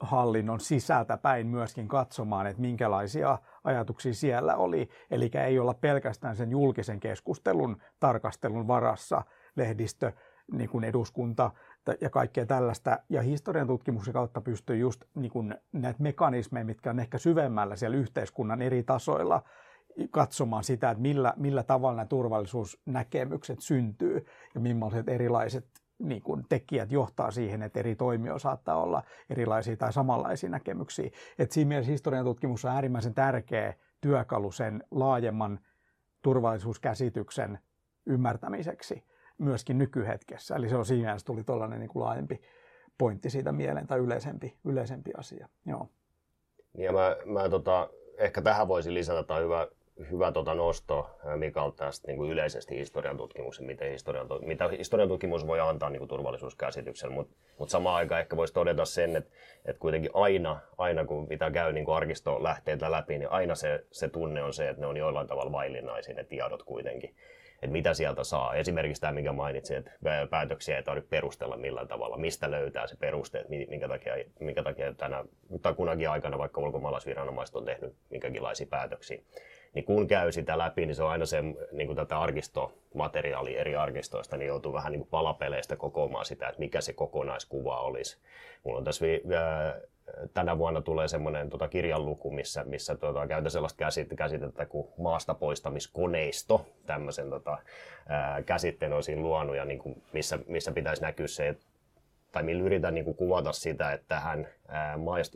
[0.00, 4.88] hallinnon sisältä päin myöskin katsomaan, että minkälaisia ajatuksia siellä oli.
[5.10, 9.22] Eli ei olla pelkästään sen julkisen keskustelun tarkastelun varassa
[9.56, 10.12] lehdistö,
[10.52, 11.50] niin kuin eduskunta
[12.00, 12.98] ja kaikkea tällaista.
[13.08, 17.96] Ja historian tutkimuksen kautta pystyy just niin kuin näitä mekanismeja, mitkä on ehkä syvemmällä siellä
[17.96, 19.42] yhteiskunnan eri tasoilla,
[20.10, 25.66] katsomaan sitä, että millä, millä tavalla nämä turvallisuusnäkemykset syntyy ja millaiset erilaiset
[25.98, 31.10] niin kuin tekijät johtaa siihen, että eri toimijoilla saattaa olla erilaisia tai samanlaisia näkemyksiä.
[31.38, 35.60] Et siinä mielessä historian tutkimus on äärimmäisen tärkeä työkalu sen laajemman
[36.22, 37.58] turvallisuuskäsityksen
[38.06, 39.04] ymmärtämiseksi
[39.38, 40.56] myöskin nykyhetkessä.
[40.56, 42.40] Eli se on siinä mielessä tuli tuollainen niin laajempi
[42.98, 45.48] pointti siitä mieleen tai yleisempi, yleisempi asia.
[45.66, 45.88] Joo.
[46.74, 49.68] Ja mä, mä tota, ehkä tähän voisin lisätä, tai hyvä,
[50.10, 55.46] hyvä tota nosto Mikalta tästä niin kuin yleisesti historian tutkimuksen, miten historian, mitä historian tutkimus
[55.46, 59.30] voi antaa niin kuin turvallisuuskäsityksen, mutta mut samaan aikaan ehkä voisi todeta sen, että,
[59.64, 64.08] että kuitenkin aina, aina kun mitä käy niin arkisto lähtee läpi, niin aina se, se
[64.08, 67.14] tunne on se, että ne on jollain tavalla vaillinaisia ne tiedot kuitenkin
[67.62, 68.54] että mitä sieltä saa.
[68.54, 69.90] Esimerkiksi tämä, minkä mainitsin, että
[70.30, 74.94] päätöksiä ei tarvitse perustella millään tavalla, mistä löytää se peruste, että minkä takia, minkä takia
[74.94, 75.24] tänä
[75.62, 79.22] tai kunakin aikana vaikka ulkomaalaisviranomaiset on tehnyt minkäkinlaisia päätöksiä.
[79.74, 83.76] Niin kun käy sitä läpi, niin se on aina se, niin kuin tätä arkistomateriaalia eri
[83.76, 88.18] arkistoista, niin joutuu vähän niin kuin palapeleistä kokoamaan sitä, että mikä se kokonaiskuva olisi.
[88.64, 89.22] Mulla on tässä vi-
[90.34, 96.66] tänä vuonna tulee semmoinen tota, kirjanluku, missä, missä tota, käytän sellaista käsit- käsitettä kuin maastapoistamiskoneisto.
[96.86, 97.58] Tämmöisen tota,
[98.08, 101.56] ää, käsitteen olisin luonut, ja niin kuin, missä, missä pitäisi näkyä se,
[102.32, 104.48] tai millä yritän niin kuin, kuvata sitä, että tähän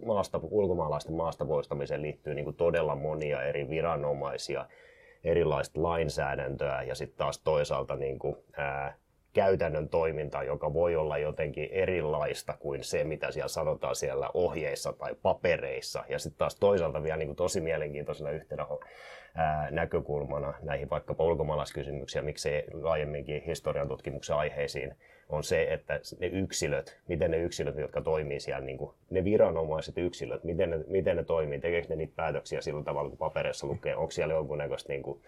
[0.05, 4.67] maasta, ulkomaalaisten maasta poistamiseen liittyy niin kuin, todella monia eri viranomaisia,
[5.25, 8.95] erilaista lainsäädäntöä ja sitten taas toisaalta niin kuin, ää,
[9.33, 15.15] käytännön toiminta, joka voi olla jotenkin erilaista kuin se, mitä siellä sanotaan siellä ohjeissa tai
[15.23, 16.05] papereissa.
[16.09, 18.67] Ja sitten taas toisaalta vielä niin kuin tosi mielenkiintoisena yhtenä
[19.35, 24.95] ää, näkökulmana näihin vaikkapa ulkomaalaiskysymyksiä, miksei laajemminkin historian tutkimuksen aiheisiin,
[25.33, 29.99] on se, että ne yksilöt, miten ne yksilöt, jotka toimii siellä, niin kuin ne viranomaiset
[29.99, 33.97] yksilöt, miten ne, miten ne toimii, tekeekö ne niitä päätöksiä sillä tavalla, kun paperissa lukee,
[33.97, 35.23] onko siellä jonkunnäköistä niin kuin,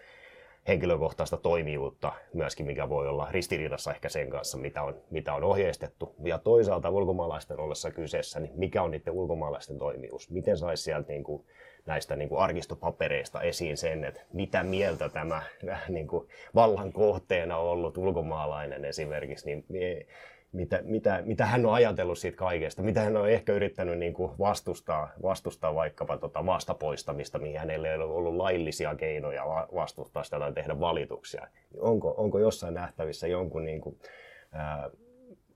[0.67, 6.15] henkilökohtaista toimijuutta myöskin, mikä voi olla ristiriidassa ehkä sen kanssa, mitä on, mitä on ohjeistettu.
[6.23, 10.31] Ja toisaalta ulkomaalaisten ollessa kyseessä, niin mikä on niiden ulkomaalaisten toimijuus?
[10.31, 11.45] Miten saisi sieltä niin kuin,
[11.85, 15.41] näistä niin kuin arkistopapereista esiin sen, että mitä mieltä tämä
[15.89, 19.65] niin kuin, vallan kohteena ollut ulkomaalainen esimerkiksi, niin
[20.55, 24.31] mitä, mitä, mitä hän on ajatellut siitä kaikesta, mitä hän on ehkä yrittänyt niin kuin
[24.39, 29.45] vastustaa, vastustaa vaikkapa tota maasta poistamista, mihin hänellä ei ole ollut laillisia keinoja
[29.75, 31.47] vastustaa sitä tai tehdä valituksia.
[31.79, 33.99] Onko, onko jossain nähtävissä jonkun niin kuin,
[34.55, 34.91] äh,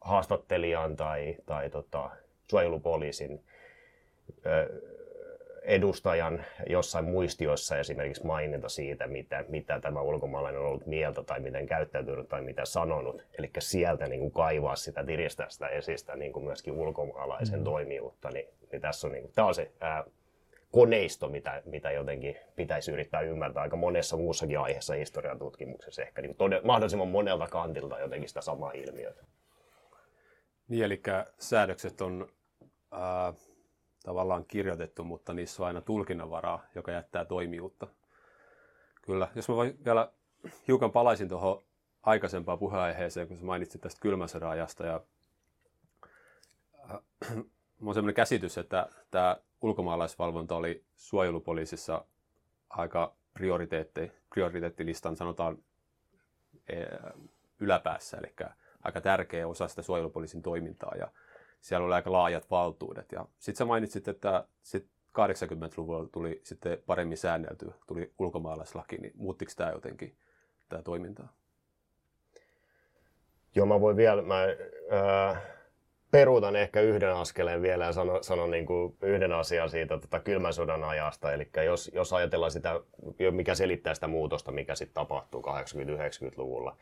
[0.02, 2.10] haastattelijan tai, tai tota,
[2.50, 3.44] suojelupoliisin
[4.48, 4.66] äh,
[5.62, 11.66] edustajan jossain muistioissa esimerkiksi maininta siitä, mitä, mitä tämä ulkomaalainen on ollut mieltä tai miten
[11.66, 13.22] käyttäytynyt tai mitä sanonut.
[13.38, 17.64] Eli sieltä niin kuin kaivaa sitä, tiristää sitä esistä niin kuin myöskin ulkomaalaisen mm.
[17.64, 18.30] toimijuutta.
[18.30, 20.04] Niin, niin tässä on, niin kuin, tämä on se ää,
[20.72, 26.02] koneisto, mitä, mitä jotenkin pitäisi yrittää ymmärtää aika monessa muussakin aiheessa historian tutkimuksessa.
[26.02, 29.24] Ehkä niin todella, mahdollisimman monelta kantilta jotenkin sitä samaa ilmiötä.
[30.68, 31.02] Niin, eli
[31.38, 32.28] säädökset on...
[32.92, 33.34] Ää
[34.10, 37.88] tavallaan kirjoitettu, mutta niissä on aina tulkinnanvaraa, joka jättää toimijuutta.
[39.02, 40.12] Kyllä, jos mä voin vielä
[40.68, 41.64] hiukan palaisin tuohon
[42.04, 44.86] aikaisempaan puheenaiheeseen, kun sä mainitsit tästä kylmän sodan ajasta.
[44.86, 45.02] Ja,
[46.92, 46.98] äh,
[47.86, 52.06] on sellainen käsitys, että tämä ulkomaalaisvalvonta oli suojelupoliisissa
[52.70, 55.58] aika prioriteetti, prioriteettilistan sanotaan
[56.70, 56.76] e,
[57.60, 58.36] yläpäässä, eli
[58.84, 60.96] aika tärkeä osa sitä suojelupoliisin toimintaa.
[61.00, 61.12] Ja
[61.62, 63.12] siellä oli aika laajat valtuudet.
[63.12, 69.52] Ja sitten sä mainitsit, että sit 80-luvulla tuli sitten paremmin säännelty, tuli ulkomaalaislaki, niin muuttiko
[69.56, 70.16] tämä jotenkin
[70.70, 71.34] tämä toimintaa?
[73.56, 74.44] Joo, mä voin vielä, mä
[74.94, 75.42] äh,
[76.12, 80.54] peruutan ehkä yhden askeleen vielä ja sanon, sanon niin kuin yhden asian siitä tota kylmän
[80.54, 81.34] sodan ajasta.
[81.34, 82.80] Eli jos, jos ajatellaan sitä,
[83.32, 86.76] mikä selittää sitä muutosta, mikä sitten tapahtuu 80-90-luvulla.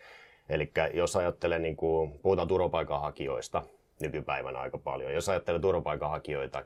[0.49, 3.63] Eli jos ajattelee, niin kuin, puhutaan turvapaikanhakijoista,
[4.01, 5.13] nykypäivänä aika paljon.
[5.13, 6.63] Jos ajattelee turvapaikanhakijoita,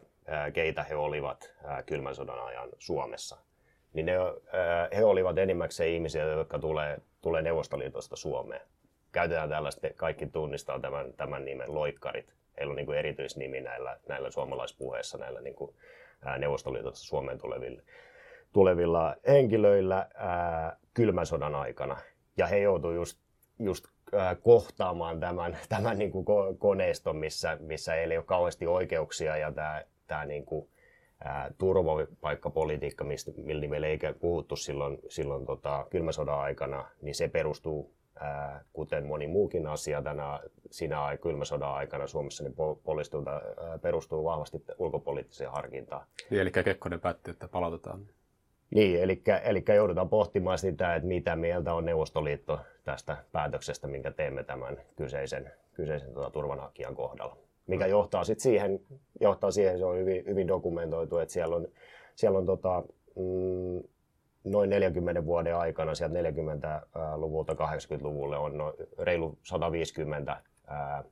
[0.54, 1.54] keitä he olivat
[1.86, 3.38] kylmän sodan ajan Suomessa,
[3.94, 4.14] niin ne,
[4.96, 8.62] he olivat enimmäkseen ihmisiä, jotka tulee, tulee Neuvostoliitosta Suomeen.
[9.12, 12.34] Käytetään tällaista, kaikki tunnistaa tämän, tämän nimen loikkarit.
[12.58, 15.76] Heillä on niin kuin erityisnimi näillä, näillä suomalaispuheissa, näillä niin kuin,
[16.38, 17.82] Neuvostoliitosta Suomeen tulevilla,
[18.54, 21.98] tulevilla henkilöillä ää, kylmän sodan aikana.
[22.38, 23.20] Ja he joutuivat just,
[23.64, 23.86] just
[24.44, 26.26] kohtaamaan tämän, tämän niin kuin
[26.60, 30.70] koneiston, missä, missä ei ole kauheasti oikeuksia ja tämä, tämä niin kuin,
[31.24, 37.94] ää, turvapaikkapolitiikka, mistä, millä nimellä ei puhuttu silloin, silloin tota, kylmäsodan aikana, niin se perustuu,
[38.20, 40.40] ää, kuten moni muukin asia tänä,
[40.72, 43.42] siinä kylmäsodan aikana Suomessa, niin poliistunta
[43.82, 46.06] perustuu vahvasti ulkopoliittiseen harkintaan.
[46.32, 48.08] Eli Kekkonen päätti, että palautetaan.
[48.76, 54.44] Niin, eli, eli joudutaan pohtimaan sitä, että mitä mieltä on Neuvostoliitto tästä päätöksestä, minkä teemme
[54.44, 57.38] tämän kyseisen, kyseisen tuota, turvanhakijan kohdalla.
[57.68, 57.92] Mikä mm.
[57.92, 58.80] johtaa sitten siihen,
[59.22, 61.68] johtaa siihen, se on hyvin, hyvin dokumentoitu, että siellä on,
[62.16, 62.84] siellä on tota,
[63.16, 63.84] mm,
[64.44, 71.04] noin 40 vuoden aikana, sieltä 40-luvulta 80-luvulle on no, reilu 150 ää,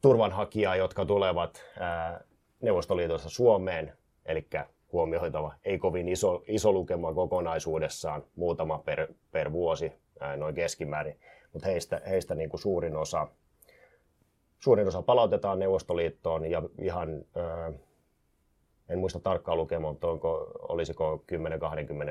[0.00, 2.24] turvanhakijaa, jotka tulevat ää,
[2.60, 3.92] Neuvostoliitosta Suomeen,
[4.26, 4.48] eli
[4.94, 9.92] huomioitava, ei kovin iso, iso lukema kokonaisuudessaan, muutama per, per vuosi
[10.36, 11.18] noin keskimäärin,
[11.52, 13.28] mutta heistä, heistä niin kuin suurin, osa,
[14.58, 17.24] suurin osa palautetaan Neuvostoliittoon ja ihan,
[18.88, 21.24] en muista tarkkaan lukemaan, mutta onko, olisiko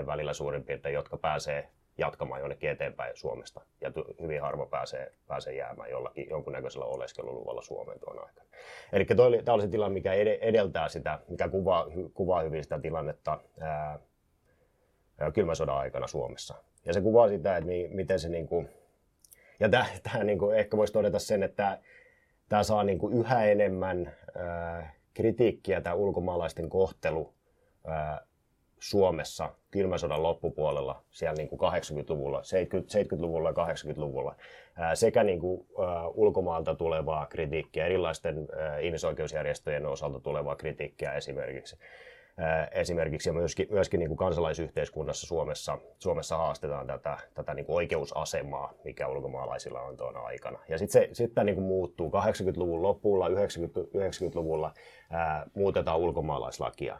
[0.03, 3.61] 10-20 välillä suurin piirtein, jotka pääsee jatkamaan jonnekin eteenpäin Suomesta.
[3.81, 3.91] Ja
[4.21, 8.47] hyvin harva pääsee, pääsee jäämään jollakin jonkunnäköisellä oleskeluluvalla Suomeen tuon aikana.
[8.93, 13.99] Eli tämä oli se tilanne, mikä edeltää sitä, mikä kuvaa, kuvaa hyvin sitä tilannetta ää,
[15.33, 16.55] kylmän sodan aikana Suomessa.
[16.85, 18.69] Ja se kuvaa sitä, että miten se niin kuin,
[19.59, 19.69] ja
[20.03, 21.79] tämä niin kuin, ehkä voisi todeta sen, että
[22.49, 27.33] tämä saa niin kuin yhä enemmän ää, kritiikkiä, tämä ulkomaalaisten kohtelu
[27.87, 28.25] ää,
[28.89, 34.35] Suomessa kylmän sodan loppupuolella, siellä niin kuin 80-luvulla, 70-luvulla ja 80-luvulla,
[34.75, 35.67] ää, sekä niin kuin,
[36.13, 38.47] ulkomaalta tulevaa kritiikkiä, erilaisten
[38.81, 41.77] ihmisoikeusjärjestöjen osalta tulevaa kritiikkiä esimerkiksi
[42.71, 48.73] esimerkiksi ja myöskin, myöskin niin kuin kansalaisyhteiskunnassa Suomessa, Suomessa haastetaan tätä, tätä niin kuin oikeusasemaa,
[48.83, 50.59] mikä ulkomaalaisilla on tuona aikana.
[50.69, 52.09] Ja sitten se sitten niin kuin muuttuu.
[52.09, 54.73] 80-luvun lopulla, 90, 90-luvulla
[55.09, 56.99] ää, muutetaan ulkomaalaislakia.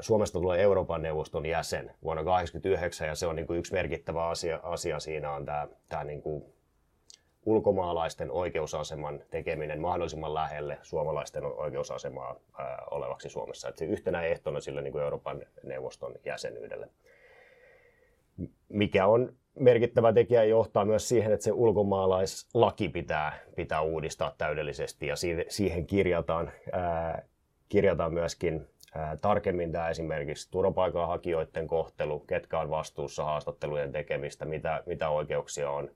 [0.00, 4.60] Suomesta tulee Euroopan neuvoston jäsen vuonna 1989 ja se on niin kuin yksi merkittävä asia,
[4.62, 6.44] asia siinä on tämä, tämä niin kuin
[7.46, 13.68] ulkomaalaisten oikeusaseman tekeminen mahdollisimman lähelle suomalaisten oikeusasemaa ää, olevaksi Suomessa.
[13.68, 16.88] Että se yhtenä ehtona sille niin kuin Euroopan neuvoston jäsenyydelle.
[18.68, 25.14] Mikä on merkittävä tekijä johtaa myös siihen, että se ulkomaalaislaki pitää, pitää uudistaa täydellisesti ja
[25.48, 27.22] siihen kirjataan, ää,
[27.68, 28.66] kirjataan myöskin
[29.20, 35.90] tarkemmin tämä esimerkiksi turvapaikanhakijoiden kohtelu, ketkä on vastuussa haastattelujen tekemistä, mitä, mitä oikeuksia on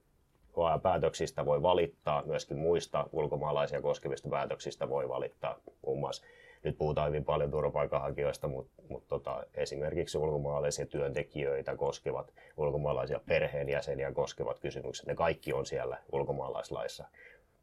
[0.83, 5.59] päätöksistä voi valittaa, myöskin muista ulkomaalaisia koskevista päätöksistä voi valittaa.
[5.87, 6.27] Muun muassa
[6.65, 14.59] nyt puhutaan hyvin paljon turvapaikanhakijoista, mutta, mutta tota, esimerkiksi ulkomaalaisia työntekijöitä koskevat, ulkomaalaisia perheenjäseniä koskevat
[14.59, 17.05] kysymykset, ne kaikki on siellä ulkomaalaislaissa.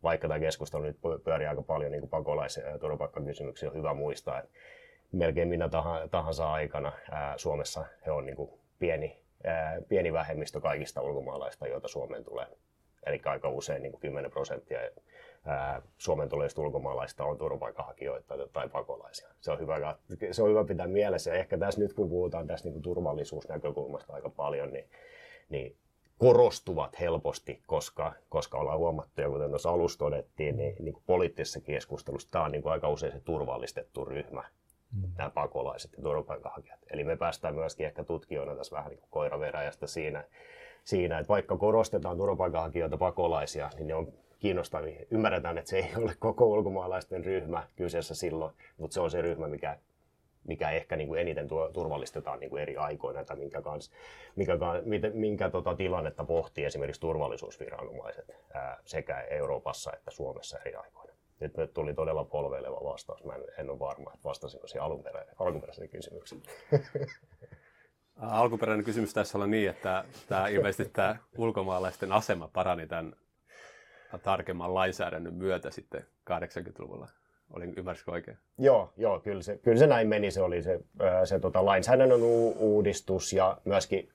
[0.03, 4.51] Vaikka tämä keskustelu nyt pyörii aika paljon niin pakolais- ja turvapaikkakysymyksiä, on hyvä muistaa, että
[5.17, 5.69] melkein minä
[6.11, 6.91] tahansa aikana
[7.37, 8.49] Suomessa he on niin
[8.79, 12.47] pieni, ää, pieni vähemmistö kaikista ulkomaalaista, joita Suomeen tulee
[13.05, 14.79] eli aika usein niin kuin 10 prosenttia
[15.97, 19.29] Suomen tulevista ulkomaalaista on turvapaikanhakijoita tai pakolaisia.
[19.41, 19.95] Se on, hyvä,
[20.31, 21.33] se on hyvä pitää mielessä.
[21.33, 24.85] Ehkä tässä nyt kun puhutaan tästä niin turvallisuusnäkökulmasta aika paljon, niin,
[25.49, 25.75] niin
[26.17, 31.61] korostuvat helposti, koska, koska ollaan huomattu, ja kuten tuossa alussa todettiin, niin, niin kuin poliittisessa
[31.61, 34.43] keskustelussa tämä on niin kuin aika usein se turvallistettu ryhmä,
[34.95, 35.11] mm.
[35.17, 36.79] nämä pakolaiset ja turvapaikanhakijat.
[36.91, 40.23] Eli me päästään myöskin ehkä tutkijoina tässä vähän niin kuin koiraveräjästä siinä,
[40.83, 45.05] siinä, että vaikka korostetaan turvapaikanhakijoita pakolaisia, niin ne on kiinnostavia.
[45.11, 49.47] Ymmärretään, että se ei ole koko ulkomaalaisten ryhmä kyseessä silloin, mutta se on se ryhmä,
[49.47, 49.77] mikä,
[50.47, 53.91] mikä ehkä niin kuin eniten tuo, turvallistetaan niin kuin eri aikoina, tai minkä, kans,
[54.35, 61.14] minkä, minkä, minkä tota tilannetta pohtii esimerkiksi turvallisuusviranomaiset ää, sekä Euroopassa että Suomessa eri aikoina.
[61.39, 63.23] Nyt tuli todella polveileva vastaus.
[63.23, 64.83] Mä en, en ole varma, että vastasinko siihen
[65.39, 66.41] alunperäiseen kysymykseen.
[68.15, 73.15] Alkuperäinen kysymys tässä oli niin, että tämä, ilmeisesti tämä ulkomaalaisten asema parani tämän
[74.23, 77.07] tarkemman lainsäädännön myötä sitten 80-luvulla.
[77.53, 78.37] Olin, ymmärsikö oikein?
[78.57, 80.31] Joo, joo kyllä, se, kyllä se näin meni.
[80.31, 80.79] Se oli se,
[81.25, 82.23] se tota, lainsäädännön
[82.57, 84.09] uudistus ja myöskin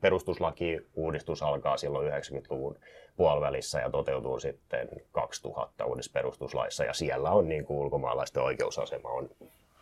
[0.00, 2.78] perustuslaki-uudistus alkaa silloin 90-luvun
[3.16, 6.84] puolivälissä ja toteutuu sitten 2000 uudessa perustuslaissa.
[6.84, 9.30] Ja siellä on niin kuin ulkomaalaisten oikeusasema on,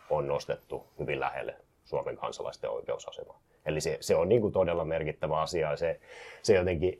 [0.09, 1.55] on nostettu hyvin lähelle
[1.85, 3.39] Suomen kansalaisten oikeusasema.
[3.65, 5.99] Eli se, se on niin kuin todella merkittävä asia ja se,
[6.41, 6.99] se jotenkin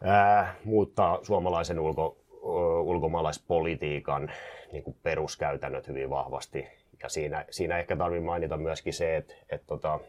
[0.00, 2.16] ää, muuttaa suomalaisen ulko,
[2.82, 4.32] ulkomaalaispolitiikan
[4.72, 6.66] niin kuin peruskäytännöt hyvin vahvasti.
[7.02, 10.00] Ja siinä, siinä ehkä tarvitsee mainita myöskin se, että, että, tota,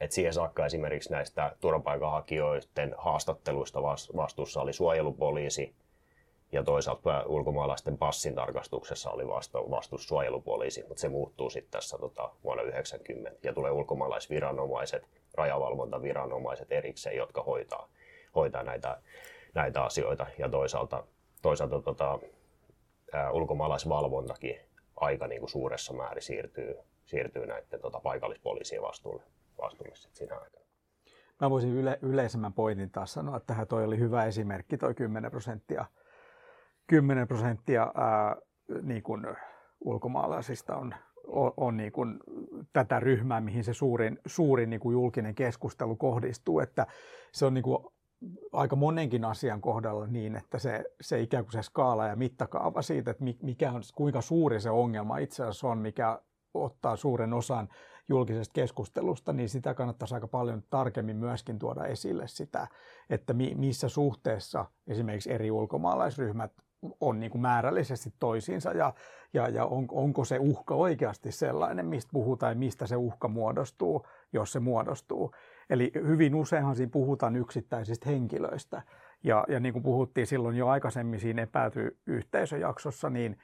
[0.00, 3.82] että siihen saakka esimerkiksi näistä turvapaikanhakijoiden haastatteluista
[4.16, 5.74] vastuussa oli suojelupoliisi,
[6.52, 9.26] ja toisaalta ulkomaalaisten passin tarkastuksessa oli
[9.70, 17.16] vastuus suojelupoliisi, mutta se muuttuu sitten tässä tota, vuonna 1990 ja tulee ulkomaalaisviranomaiset, rajavalvontaviranomaiset erikseen,
[17.16, 17.88] jotka hoitaa,
[18.34, 19.00] hoitaa näitä,
[19.54, 20.26] näitä asioita.
[20.38, 21.04] Ja toisaalta,
[21.42, 22.18] toisaalta tota,
[23.12, 24.60] ää, ulkomaalaisvalvontakin
[24.96, 29.22] aika niin kuin suuressa määrin siirtyy, siirtyy näiden tota, paikallispoliisien vastuulle,
[29.62, 30.64] vastuulle sit siinä aikana.
[31.40, 35.30] Mä voisin yle, yleisemmän pointin taas sanoa, että tähän toi oli hyvä esimerkki, toi 10
[35.30, 35.84] prosenttia
[36.88, 38.36] 10 prosenttia ää,
[38.82, 39.26] niin kuin
[39.80, 40.94] ulkomaalaisista on,
[41.26, 42.18] on, on niin kuin
[42.72, 46.60] tätä ryhmää, mihin se suurin, suurin niin kuin julkinen keskustelu kohdistuu.
[46.60, 46.86] Että
[47.32, 47.78] se on niin kuin
[48.52, 53.10] aika monenkin asian kohdalla niin, että se, se ikään kuin se skaala ja mittakaava siitä,
[53.10, 56.20] että mikä on, kuinka suuri se ongelma itse asiassa on, mikä
[56.54, 57.68] ottaa suuren osan
[58.08, 62.66] julkisesta keskustelusta, niin sitä kannattaisi aika paljon tarkemmin myöskin tuoda esille sitä,
[63.10, 66.52] että mi, missä suhteessa esimerkiksi eri ulkomaalaisryhmät
[67.00, 68.94] on niin kuin määrällisesti toisiinsa ja,
[69.32, 74.06] ja, ja on, onko se uhka oikeasti sellainen, mistä puhutaan ja mistä se uhka muodostuu,
[74.32, 75.34] jos se muodostuu.
[75.70, 78.82] Eli hyvin useinhan siinä puhutaan yksittäisistä henkilöistä.
[79.24, 83.38] Ja, ja niin kuin puhuttiin silloin jo aikaisemmin siinä epäty yhteisöjaksossa, niin,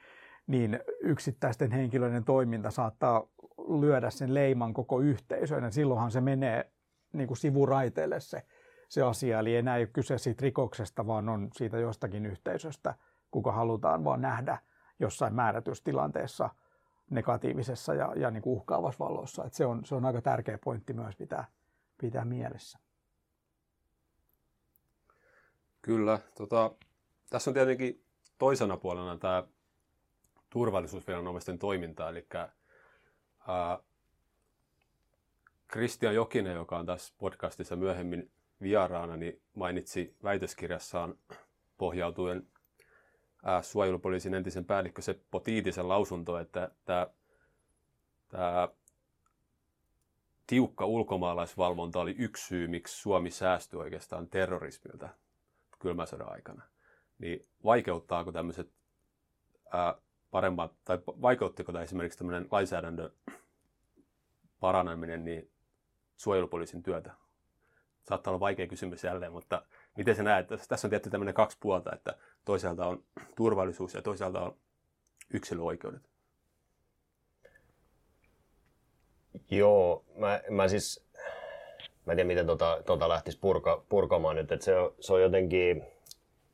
[0.47, 3.27] niin yksittäisten henkilöiden toiminta saattaa
[3.57, 6.71] lyödä sen leiman koko yhteisöön, ja silloinhan se menee
[7.13, 8.45] niin kuin sivuraiteille se,
[8.89, 9.39] se asia.
[9.39, 12.95] Eli ei enää ole kyse siitä rikoksesta, vaan on siitä jostakin yhteisöstä,
[13.31, 14.57] kuka halutaan vaan nähdä
[14.99, 16.49] jossain määrätyssä tilanteessa
[17.09, 19.45] negatiivisessa ja, ja niin kuin uhkaavassa valossa.
[19.45, 21.45] Et se, on, se on aika tärkeä pointti myös pitää,
[22.01, 22.79] pitää mielessä.
[25.81, 26.19] Kyllä.
[26.37, 26.71] Tota,
[27.29, 28.05] tässä on tietenkin
[28.37, 29.43] toisena puolena tämä
[30.55, 32.27] turvallisuusviranomaisten toiminta, eli
[35.67, 38.31] Kristian Jokinen, joka on tässä podcastissa myöhemmin
[38.61, 41.15] vieraana, niin mainitsi väitöskirjassaan
[41.77, 42.47] pohjautuen
[43.43, 47.07] ää, suojelupoliisin entisen päällikkö Seppo Tiitisen lausunto, että tämä,
[48.27, 48.67] tämä
[50.47, 55.09] tiukka ulkomaalaisvalvonta oli yksi syy, miksi Suomi säästyi oikeastaan terrorismilta
[55.79, 56.63] kylmän sodan aikana.
[57.19, 58.71] Niin vaikeuttaako tämmöiset
[59.73, 60.04] ää,
[60.35, 63.11] paremmat, tai vaikeuttiko tämä esimerkiksi tämmöinen lainsäädännön
[64.59, 65.51] paraneminen niin
[66.17, 67.13] suojelupoliisin työtä?
[68.03, 69.65] Saattaa olla vaikea kysymys jälleen, mutta
[69.97, 70.47] miten sä näet?
[70.67, 73.03] Tässä on tietty tämmöinen kaksi puolta, että toisaalta on
[73.35, 74.55] turvallisuus ja toisaalta on
[75.33, 76.09] yksilöoikeudet.
[79.51, 81.07] Joo, mä, mä siis,
[82.05, 85.83] mä en tiedä miten tota, tota lähtisi purka, purkamaan nyt, että se se on jotenkin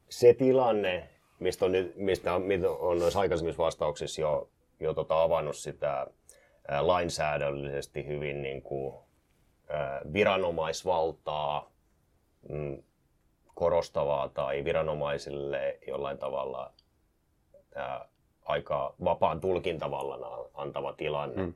[0.09, 1.09] se tilanne,
[1.41, 2.43] mistä on, mistä on,
[2.79, 6.07] on noissa aikaisemmissa vastauksissa jo, jo tota avannut sitä
[6.67, 8.95] ää, lainsäädännöllisesti hyvin niin kuin,
[9.69, 11.71] ää, viranomaisvaltaa
[12.49, 12.83] mm,
[13.55, 16.73] korostavaa tai viranomaisille jollain tavalla
[17.75, 18.05] ää,
[18.45, 21.43] aika vapaan tulkintavallan antava tilanne.
[21.43, 21.53] Mm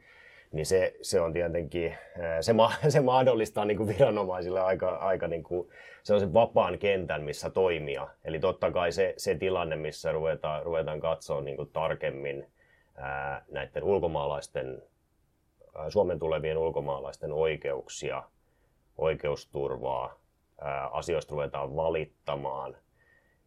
[0.55, 1.97] niin se, se on tietenkin,
[2.41, 5.69] se, ma, se mahdollistaa niin kuin viranomaisille aika, aika niin kuin
[6.03, 8.07] sellaisen vapaan kentän, missä toimia.
[8.25, 12.47] Eli totta kai se, se tilanne, missä ruvetaan, ruvetaan katsoa niin kuin tarkemmin
[12.95, 14.83] ää, näiden ulkomaalaisten,
[15.75, 18.23] ää, Suomen tulevien ulkomaalaisten oikeuksia,
[18.97, 20.19] oikeusturvaa,
[20.61, 22.77] ää, asioista ruvetaan valittamaan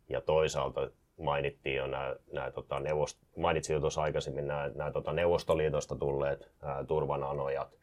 [0.08, 5.12] ja toisaalta mainittiin jo nämä, nämä tota, neuvost, mainitsin jo tuossa aikaisemmin nämä, nämä tota,
[5.12, 7.74] Neuvostoliitosta tulleet ää, turvananojat,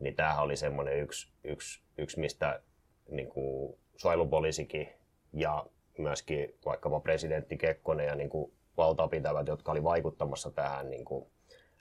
[0.00, 2.62] niin tämähän oli semmoinen yksi, yksi, yksi mistä
[3.08, 4.88] niin kuin, suojelupoliisikin
[5.32, 5.66] ja
[5.98, 11.26] myöskin vaikkapa presidentti Kekkonen ja niin kuin, valtapitävät, jotka oli vaikuttamassa tähän niin, kuin,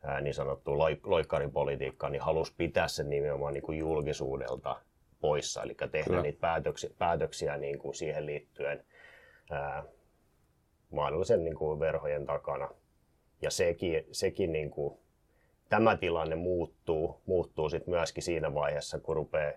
[0.03, 4.81] ää, niin sanottuun loikkaripolitiikkaan, niin halusi pitää sen nimenomaan niin kuin julkisuudelta
[5.21, 6.21] poissa, eli tehdä Kyllä.
[6.21, 8.85] niitä päätöksiä, päätöksiä niin kuin siihen liittyen
[9.51, 9.83] ää,
[10.91, 12.69] mahdollisen niin kuin verhojen takana.
[13.41, 14.97] Ja sekin, sekin niin kuin,
[15.69, 19.51] tämä tilanne muuttuu, muuttuu sit myöskin siinä vaiheessa, kun rupeaa,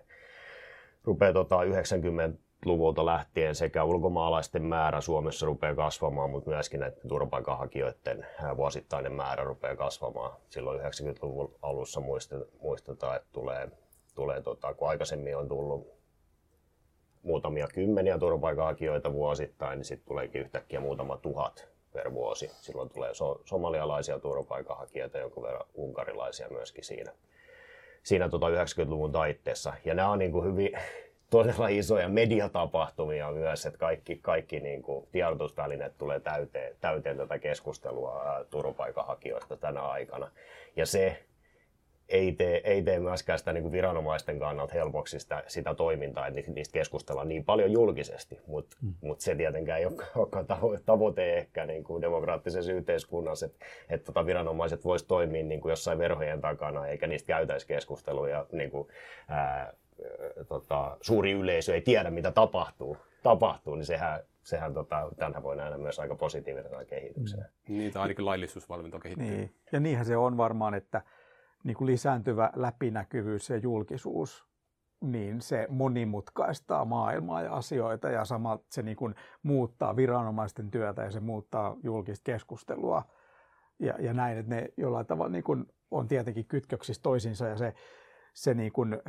[1.03, 8.25] rupeaa tota 90-luvulta lähtien sekä ulkomaalaisten määrä Suomessa rupeaa kasvamaan, mutta myöskin näiden turvapaikanhakijoiden
[8.57, 10.37] vuosittainen määrä rupeaa kasvamaan.
[10.49, 12.01] Silloin 90-luvun alussa
[12.61, 13.69] muistetaan, että tulee,
[14.15, 15.98] tulee tota, kun aikaisemmin on tullut
[17.23, 22.51] muutamia kymmeniä turvapaikanhakijoita vuosittain, niin sitten tuleekin yhtäkkiä muutama tuhat per vuosi.
[22.61, 27.11] Silloin tulee so- somalialaisia turvapaikanhakijoita, jonkun verran unkarilaisia myöskin siinä,
[28.03, 29.73] siinä tota 90-luvun taitteessa.
[29.85, 30.71] Ja nämä on niin kuin hyvin
[31.29, 38.45] todella isoja mediatapahtumia myös, että kaikki, kaikki niin kuin tiedotusvälineet tulee täyteen, täyteen tätä keskustelua
[38.49, 40.31] turvapaikanhakijoista tänä aikana.
[40.75, 41.23] Ja se,
[42.09, 46.51] ei tee, ei tee myöskään sitä niin kuin viranomaisten kannalta helpoksi sitä, sitä toimintaa, että
[46.51, 48.93] niistä keskustellaan niin paljon julkisesti, mutta mm.
[49.01, 54.85] mut se tietenkään ei ole tavoite ehkä niin kuin demokraattisessa yhteiskunnassa, että, että tota viranomaiset
[54.85, 58.87] voisivat toimia niin kuin jossain verhojen takana, eikä niistä käytäisi keskusteluja, niin kuin,
[59.27, 59.73] ää,
[60.47, 65.77] tota, suuri yleisö ei tiedä, mitä tapahtuu, tapahtuu niin sehän, sehän tota, tämähän voi nähdä
[65.77, 67.45] myös aika positiivisena kehityksenä.
[67.67, 67.77] Mm.
[67.77, 69.27] Niitä ainakin laillisuusvalvonta kehittyy.
[69.27, 69.55] Niin.
[69.71, 71.01] Ja niinhän se on varmaan, että
[71.63, 74.45] niin kuin lisääntyvä läpinäkyvyys ja julkisuus,
[75.01, 81.11] niin se monimutkaistaa maailmaa ja asioita ja sama se niin kuin muuttaa viranomaisten työtä ja
[81.11, 83.03] se muuttaa julkista keskustelua
[83.79, 87.73] ja, ja näin, että ne jollain tavalla niin kuin on tietenkin kytköksissä toisiinsa ja se,
[88.33, 89.01] se niin kuin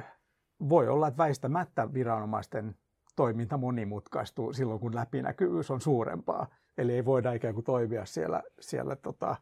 [0.68, 2.74] voi olla, että väistämättä viranomaisten
[3.16, 6.46] toiminta monimutkaistuu silloin, kun läpinäkyvyys on suurempaa.
[6.78, 9.36] Eli ei voida ikään kuin toimia siellä, siellä tota,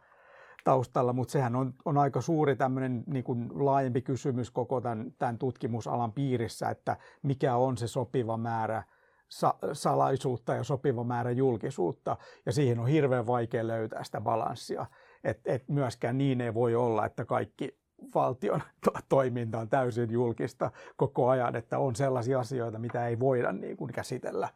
[0.65, 5.39] taustalla, mutta sehän on, on aika suuri tämmöinen niin kuin laajempi kysymys koko tämän, tämän
[5.39, 8.83] tutkimusalan piirissä, että mikä on se sopiva määrä
[9.29, 14.87] sa- salaisuutta ja sopiva määrä julkisuutta, ja siihen on hirveän vaikea löytää sitä balanssia.
[15.25, 17.79] Et, et myöskään niin ei voi olla, että kaikki
[18.15, 23.53] valtion to- toiminta on täysin julkista koko ajan, että on sellaisia asioita, mitä ei voida
[23.53, 24.49] niin kuin käsitellä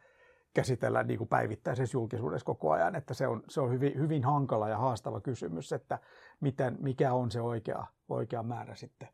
[0.53, 4.69] käsitellään niin kuin päivittäisessä julkisuudessa koko ajan, että se on, se on hyvin, hyvin hankala
[4.69, 5.99] ja haastava kysymys, että
[6.39, 9.09] miten, mikä on se oikea, oikea määrä sitten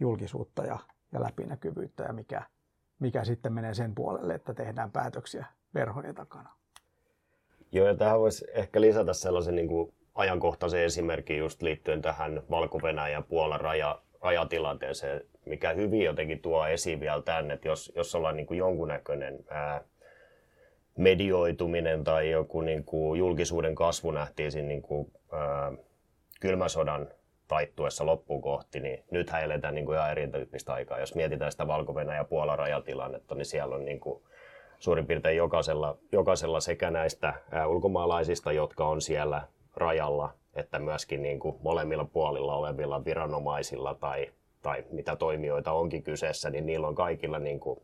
[0.00, 0.78] julkisuutta ja,
[1.12, 2.42] ja läpinäkyvyyttä ja mikä,
[2.98, 6.50] mikä sitten menee sen puolelle, että tehdään päätöksiä verhojen takana.
[7.72, 12.80] Joo, ja tähän voisi ehkä lisätä sellaisen niin kuin ajankohtaisen esimerkin just liittyen tähän valko
[13.12, 18.36] ja Puolan raja, rajatilanteeseen, mikä hyvin jotenkin tuo esiin vielä tänne, että jos, jos ollaan
[18.36, 19.84] niin kuin jonkunnäköinen ää,
[20.98, 25.72] medioituminen tai joku niin kuin julkisuuden kasvu nähtiin siinä niin kuin, ää,
[26.40, 27.08] kylmäsodan
[27.48, 30.98] taittuessa loppuun kohti, niin nyt eletään niin kuin ihan erityyppistä aikaa.
[30.98, 34.22] Jos mietitään sitä valko ja Puolan rajatilannetta, niin siellä on niin kuin
[34.78, 39.42] suurin piirtein jokaisella, jokaisella sekä näistä ää, ulkomaalaisista, jotka on siellä
[39.76, 44.32] rajalla, että myöskin niin kuin molemmilla puolilla olevilla viranomaisilla tai,
[44.62, 47.80] tai mitä toimijoita onkin kyseessä, niin niillä on kaikilla niin kuin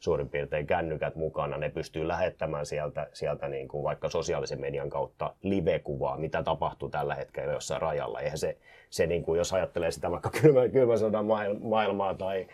[0.00, 1.58] suurin piirtein kännykät mukana.
[1.58, 7.14] Ne pystyy lähettämään sieltä, sieltä niin kuin vaikka sosiaalisen median kautta live-kuvaa, mitä tapahtuu tällä
[7.14, 8.20] hetkellä jossain rajalla.
[8.20, 8.56] Eihän se,
[8.90, 11.26] se niin kuin, jos ajattelee sitä vaikka kylmä, kylmän sodan
[11.60, 12.46] maailmaa tai,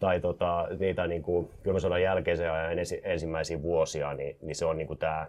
[0.00, 4.78] tai tota, niitä niin kuin kylmän sodan jälkeisen ajan ensimmäisiä vuosia, niin, niin se on
[4.78, 5.26] niin kuin tämä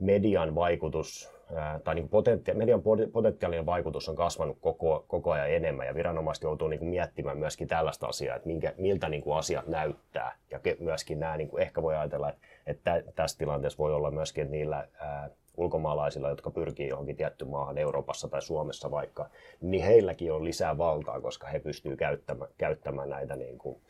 [0.00, 1.36] median vaikutus
[1.84, 2.82] tai niin potentia, median
[3.12, 7.68] potentiaalinen vaikutus on kasvanut koko, koko ajan enemmän ja viranomaiset joutuu niin kuin miettimään myöskin
[7.68, 10.36] tällaista asiaa, että minkä, miltä niin kuin asiat näyttää.
[10.50, 12.28] Ja myöskin nämä niin kuin ehkä voi ajatella,
[12.66, 17.50] että, että tässä tilanteessa voi olla myöskin että niillä ää, ulkomaalaisilla, jotka pyrkii johonkin tiettyyn
[17.50, 19.30] maahan Euroopassa tai Suomessa vaikka,
[19.60, 23.80] niin heilläkin on lisää valtaa, koska he pystyvät käyttämään, käyttämään näitä niin kuin,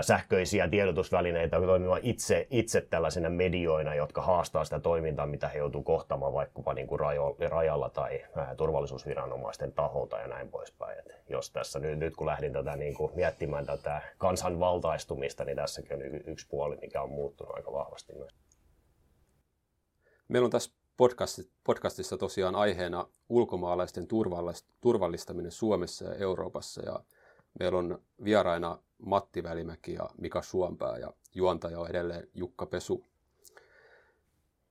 [0.00, 6.32] sähköisiä tiedotusvälineitä toimimaan itse, itse tällaisena medioina, jotka haastaa sitä toimintaa, mitä he joutuu kohtaamaan
[6.32, 7.00] vaikkapa niin kuin
[7.50, 8.26] rajalla tai
[8.56, 10.98] turvallisuusviranomaisten taholta ja näin poispäin.
[10.98, 15.96] Et jos tässä nyt, nyt kun lähdin tätä niin kuin miettimään tätä kansanvaltaistumista, niin tässäkin
[15.96, 18.32] on yksi puoli, mikä on muuttunut aika vahvasti myös.
[20.28, 20.70] Meillä on tässä
[21.64, 24.06] podcastissa tosiaan aiheena ulkomaalaisten
[24.80, 27.00] turvallistaminen Suomessa ja Euroopassa ja
[27.58, 33.04] Meillä on vieraina Matti Välimäki ja Mika Suompää ja juontaja on edelleen Jukka Pesu.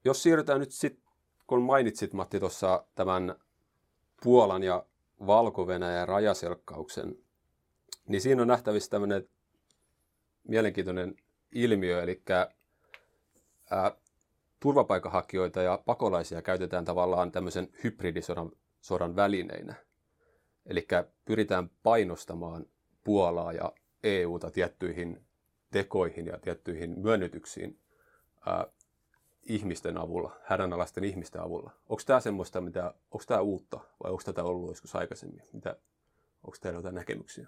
[0.05, 1.03] Jos siirrytään nyt sitten,
[1.47, 3.36] kun mainitsit Matti tuossa tämän
[4.23, 4.86] Puolan ja
[5.27, 5.67] valko
[6.05, 7.15] rajaselkkauksen,
[8.07, 9.30] niin siinä on nähtävissä tämmöinen
[10.43, 11.15] mielenkiintoinen
[11.51, 12.21] ilmiö, eli
[13.71, 13.91] ää,
[14.59, 18.51] turvapaikanhakijoita ja pakolaisia käytetään tavallaan tämmöisen hybridisodan
[18.82, 19.75] sodan välineinä–
[20.66, 20.88] Eli
[21.26, 22.66] pyritään painostamaan
[23.03, 25.22] Puolaa ja EUta tiettyihin
[25.72, 27.80] tekoihin ja tiettyihin myönnytyksiin
[28.45, 28.68] ää,
[29.43, 31.72] ihmisten avulla, hädänalaisten ihmisten avulla.
[31.89, 35.43] Onko tämä semmoista, mitä, onko tämä uutta vai onko tätä ollut joskus aikaisemmin?
[35.53, 35.76] Mitä,
[36.43, 37.47] onko teillä jotain näkemyksiä?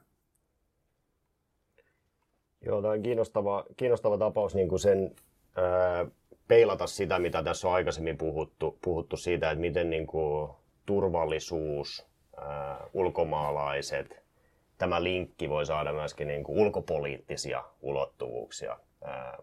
[2.66, 5.16] Joo, tämä on kiinnostava, kiinnostava tapaus niin kuin sen
[5.56, 6.06] ää,
[6.48, 10.52] peilata sitä, mitä tässä on aikaisemmin puhuttu, puhuttu siitä, että miten niin kuin,
[10.86, 12.11] turvallisuus
[12.42, 14.22] äh, ulkomaalaiset.
[14.78, 18.78] Tämä linkki voi saada myöskin niin kuin ulkopoliittisia ulottuvuuksia.
[19.08, 19.38] Äh,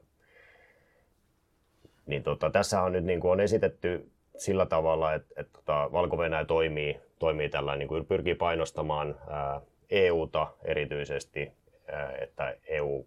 [2.06, 6.44] niin tota, tässä on nyt niin kuin on esitetty sillä tavalla, että, että tota, Valko-Venäjä
[6.44, 11.52] toimii, toimii tällä, niin kuin pyrkii painostamaan ää, EUta erityisesti,
[11.92, 13.06] ää, että EU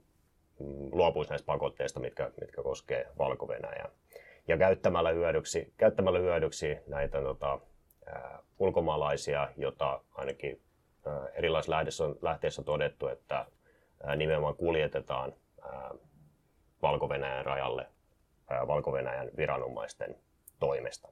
[0.60, 3.89] mm, luopuisi näistä pakotteista, mitkä, mitkä koskee valko -Venäjää.
[4.48, 7.60] Ja käyttämällä hyödyksi, käyttämällä hyödyksi näitä tota,
[8.59, 10.62] ulkomaalaisia, jota ainakin
[11.34, 11.76] erilaisissa
[12.22, 13.45] lähteissä on, todettu, että
[14.16, 15.34] nimenomaan kuljetetaan
[16.82, 17.09] valko
[17.43, 17.88] rajalle
[18.68, 18.91] valko
[19.38, 20.16] viranomaisten
[20.59, 21.09] toimesta.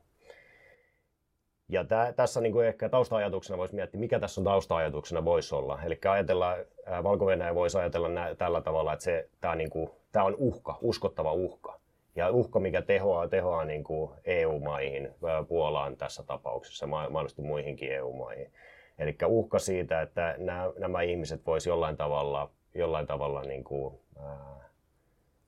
[1.70, 5.80] Ja tää, tässä niin kuin ehkä tausta-ajatuksena voisi miettiä, mikä tässä on tausta-ajatuksena voisi olla.
[5.84, 6.58] Eli ajatellaan,
[7.04, 7.26] valko
[7.56, 11.79] voisi ajatella nä, tällä tavalla, että se, tämä, niin kuin, tämä on uhka, uskottava uhka.
[12.16, 15.10] Ja uhka, mikä tehoaa, tehoaa niin kuin EU-maihin,
[15.48, 18.52] Puolaan tässä tapauksessa, mahdollisesti muihinkin EU-maihin.
[19.00, 20.36] Eli uhka siitä, että
[20.78, 24.70] nämä, ihmiset voisivat jollain tavalla, jollain tavalla niin kuin, äh,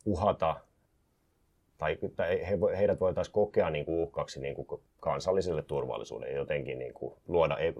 [0.06, 0.56] uhata
[1.82, 6.94] tai, tai he, heidät voitaisiin kokea niin kuin uhkaksi niin kuin kansalliselle turvallisuudelle jotenkin niin
[6.94, 7.74] kuin luoda, e,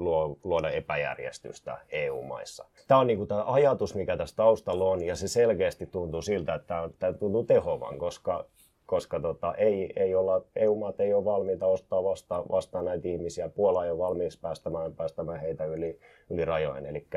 [0.44, 2.66] luoda epäjärjestystä EU-maissa.
[2.88, 6.56] Tämä on niin kuin tämä ajatus, mikä tässä taustalla on, ja se selkeästi tuntuu siltä,
[6.56, 8.46] että tämä tuntuu tehovan, koska
[8.92, 13.50] koska tota, ei, ei olla, EU-maat ei ole valmiita ostaa vastaan, vastaan näitä ihmisiä.
[13.50, 16.86] Puola ei ole valmis päästämään, päästämään heitä yli, yli rajojen.
[16.86, 17.08] Eli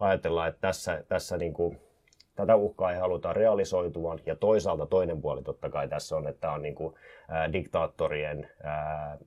[0.00, 1.80] ajatellaan, että tässä, tässä niin kuin,
[2.34, 4.18] tätä uhkaa ei haluta realisoituvan.
[4.26, 6.94] Ja toisaalta toinen puoli totta kai tässä on, että tämä on niin kuin,
[7.28, 9.18] ää, diktaattorien ää,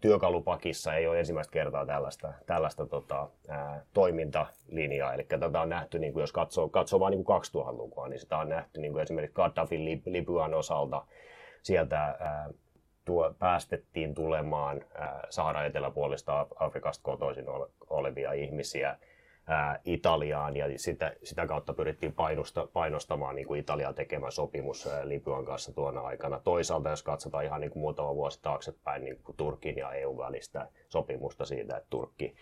[0.00, 5.14] työkalupakissa ei ole ensimmäistä kertaa tällaista, tällaista tota, ää, toimintalinjaa.
[5.14, 8.48] Eli tätä on nähty, niin kuin jos katsoo, katsoo vain niin 2000-lukua, niin sitä on
[8.48, 11.04] nähty niin kuin esimerkiksi Gaddafin Libyan osalta,
[11.62, 12.48] sieltä ää,
[13.04, 17.46] tuo, päästettiin tulemaan ää, Saharan eteläpuolista Afrikasta kotoisin
[17.90, 18.96] olevia ihmisiä
[19.46, 25.08] ää, Italiaan ja sitä, sitä kautta pyrittiin painosta, painostamaan niin kuin Italian tekemä sopimus ää,
[25.08, 26.40] Libyan kanssa tuona aikana.
[26.40, 30.68] Toisaalta jos katsotaan ihan niin kuin muutama vuosi taaksepäin niin kuin Turkin ja EU välistä
[30.88, 32.34] sopimusta siitä, että Turkki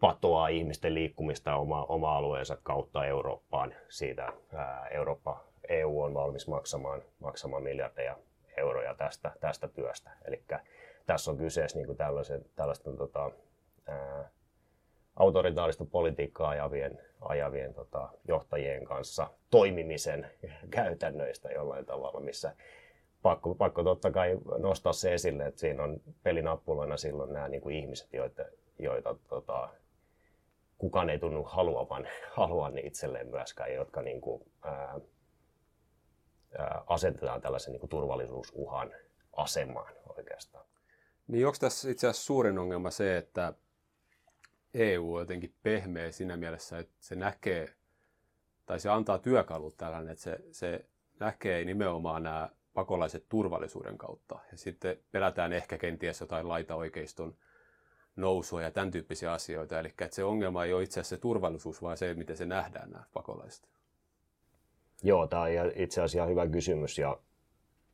[0.00, 3.74] patoaa ihmisten liikkumista oma, oma alueensa kautta Eurooppaan.
[3.88, 8.16] Siitä ää, Eurooppa, EU on valmis maksamaan, maksamaan miljardeja
[8.56, 10.10] euroja tästä, tästä työstä.
[10.24, 10.44] Eli
[11.06, 13.30] tässä on kyseessä niin kuin tällaisen, tällaisten tota,
[13.86, 14.30] ää,
[15.16, 20.30] autoritaarista politiikkaa ajavien, ajavien tota, johtajien kanssa toimimisen
[20.70, 22.56] käytännöistä jollain tavalla, missä
[23.22, 27.76] pakko, pakko totta kai nostaa se esille, että siinä on pelinappuloina silloin nämä niin kuin
[27.76, 28.42] ihmiset, joita,
[28.78, 29.68] joita tota,
[30.78, 35.00] kukaan ei tunnu haluavan, haluan itselleen myöskään, jotka niin kuin, ää,
[36.58, 38.90] ää, asetetaan tällaisen niin kuin turvallisuusuhan
[39.36, 40.64] asemaan oikeastaan.
[41.28, 43.54] Niin onko tässä itse asiassa suurin ongelma se, että
[44.74, 47.74] EU on jotenkin pehmeä siinä mielessä, että se näkee,
[48.66, 50.84] tai se antaa työkalut tällainen, että se, se
[51.20, 54.38] näkee nimenomaan nämä pakolaiset turvallisuuden kautta.
[54.52, 57.34] Ja sitten pelätään ehkä kenties jotain laita-oikeiston
[58.16, 59.80] nousua ja tämän tyyppisiä asioita.
[59.80, 62.90] Eli että se ongelma ei ole itse asiassa se turvallisuus, vaan se, miten se nähdään
[62.90, 63.68] nämä pakolaiset.
[65.02, 67.18] Joo, tämä on itse asiassa hyvä kysymys ja,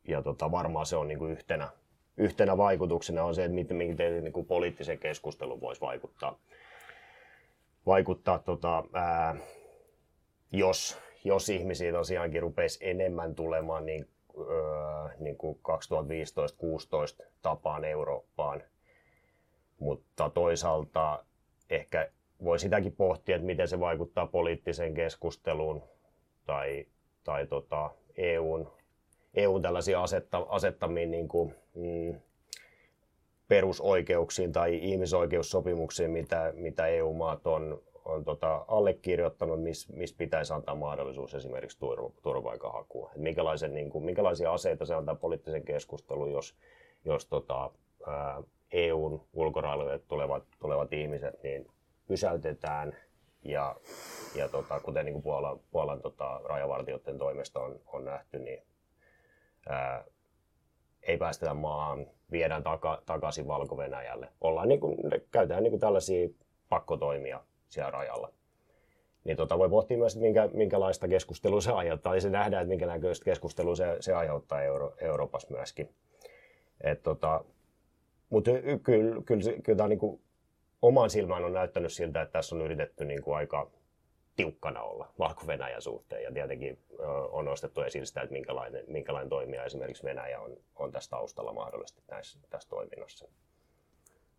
[0.08, 1.68] ja tota, varmaan se on niin kuin yhtenä,
[2.16, 6.38] yhtenä vaikutuksena on se, että miten, miten niin kuin poliittisen keskustelun voisi vaikuttaa
[7.86, 9.36] vaikuttaa, tota, ää,
[10.52, 14.08] jos, jos ihmisiä tosiaankin rupeisi enemmän tulemaan niin,
[15.18, 15.58] niin kuin
[17.22, 18.62] 2015-2016 tapaan Eurooppaan.
[19.78, 21.24] Mutta toisaalta
[21.70, 22.10] ehkä
[22.44, 25.82] voi sitäkin pohtia, että miten se vaikuttaa poliittiseen keskusteluun
[26.46, 26.86] tai,
[27.24, 28.72] tai tota EUn,
[29.34, 32.20] EUn tällaisia asetta, asettamiin niin kuin, mm,
[33.48, 41.34] perusoikeuksiin tai ihmisoikeussopimuksiin, mitä, mitä EU-maat on, on tota allekirjoittanut, missä mis pitäisi antaa mahdollisuus
[41.34, 41.78] esimerkiksi
[42.22, 43.10] turvapaikanhakua.
[43.16, 46.56] minkälaisen, niin kuin, minkälaisia aseita se antaa poliittisen keskustelun, jos,
[47.04, 47.70] jos tota,
[48.06, 48.42] ää,
[48.72, 51.66] EUn ulkorajoille tulevat, tulevat ihmiset niin
[52.06, 52.96] pysäytetään
[53.44, 53.76] ja,
[54.34, 58.62] ja tota, kuten niin kuin Puolan, Puolan tota, rajavartijoiden toimesta on, on nähty, niin
[59.68, 60.04] ää,
[61.02, 64.28] ei päästetä maahan, viedään taka, takaisin Valko-Venäjälle.
[64.40, 64.96] Ollaan niin kuin,
[65.30, 66.28] käytetään niin kuin tällaisia
[66.68, 68.32] pakkotoimia siellä rajalla.
[69.24, 72.68] Niin tota, voi pohtia myös, että minkä, minkälaista keskustelua se aiheuttaa, ja se nähdään, että
[72.68, 75.94] minkä näköistä keskustelua se, se aiheuttaa Euro, Euroopassa myöskin.
[77.02, 77.44] Tota,
[78.30, 78.50] mutta
[78.82, 80.20] kyllä, kyllä, kyllä tämä niin kuin,
[80.82, 83.70] oman silmään on näyttänyt siltä, että tässä on yritetty niin kuin aika
[84.38, 86.22] tiukkana olla Valko-Venäjän suhteen.
[86.22, 86.78] Ja tietenkin
[87.30, 92.02] on nostettu esille sitä, että minkälainen, minkälainen toimija esimerkiksi Venäjä on, on tässä taustalla mahdollisesti
[92.10, 93.28] näissä, tässä toiminnassa.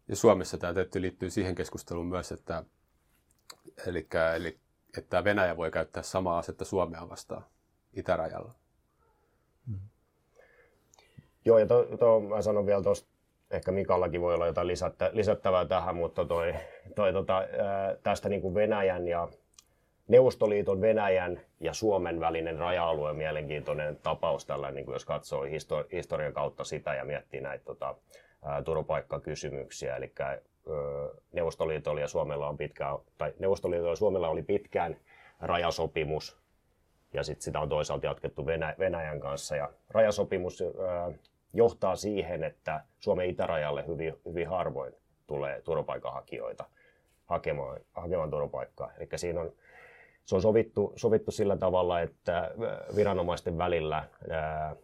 [0.08, 2.64] Ja Suomessa tämä tietysti liittyy siihen keskusteluun myös, että,
[3.88, 4.60] eli, eli,
[4.98, 7.46] että Venäjä voi käyttää samaa asetta Suomea vastaan
[7.94, 8.54] itärajalla.
[9.68, 9.80] Hmm.
[11.46, 13.10] Joo, ja to, to, mä sanon vielä tuosta,
[13.52, 16.54] ehkä Mikallakin voi olla jotain lisättä, lisättävää tähän, mutta toi,
[16.96, 19.28] toi, tota, ää, tästä niin kuin Venäjän ja
[20.10, 25.44] Neuvostoliiton, Venäjän ja Suomen välinen raja-alue on mielenkiintoinen tapaus tällä, niin kuin jos katsoo
[25.92, 27.96] historian kautta sitä ja miettii näitä tota,
[28.66, 29.96] turvapaikkakysymyksiä.
[29.96, 30.14] Eli
[31.32, 34.98] Neuvostoliitolla ja Suomella on pitkään, tai Neuvostoliitolla ja Suomella oli pitkään
[35.40, 36.38] rajasopimus,
[37.14, 38.46] ja sitten sitä on toisaalta jatkettu
[38.80, 39.56] Venäjän kanssa.
[39.56, 40.64] Ja rajasopimus
[41.54, 44.94] johtaa siihen, että Suomen itärajalle hyvin, hyvin harvoin
[45.28, 46.66] tulee turvapaikanhakijoita
[47.26, 48.92] hakemaan, hakemaan turvapaikkaa.
[48.98, 49.54] Eli siinä on
[50.26, 54.76] se on sovittu, sovittu sillä tavalla, että äh, viranomaisten välillä, ää,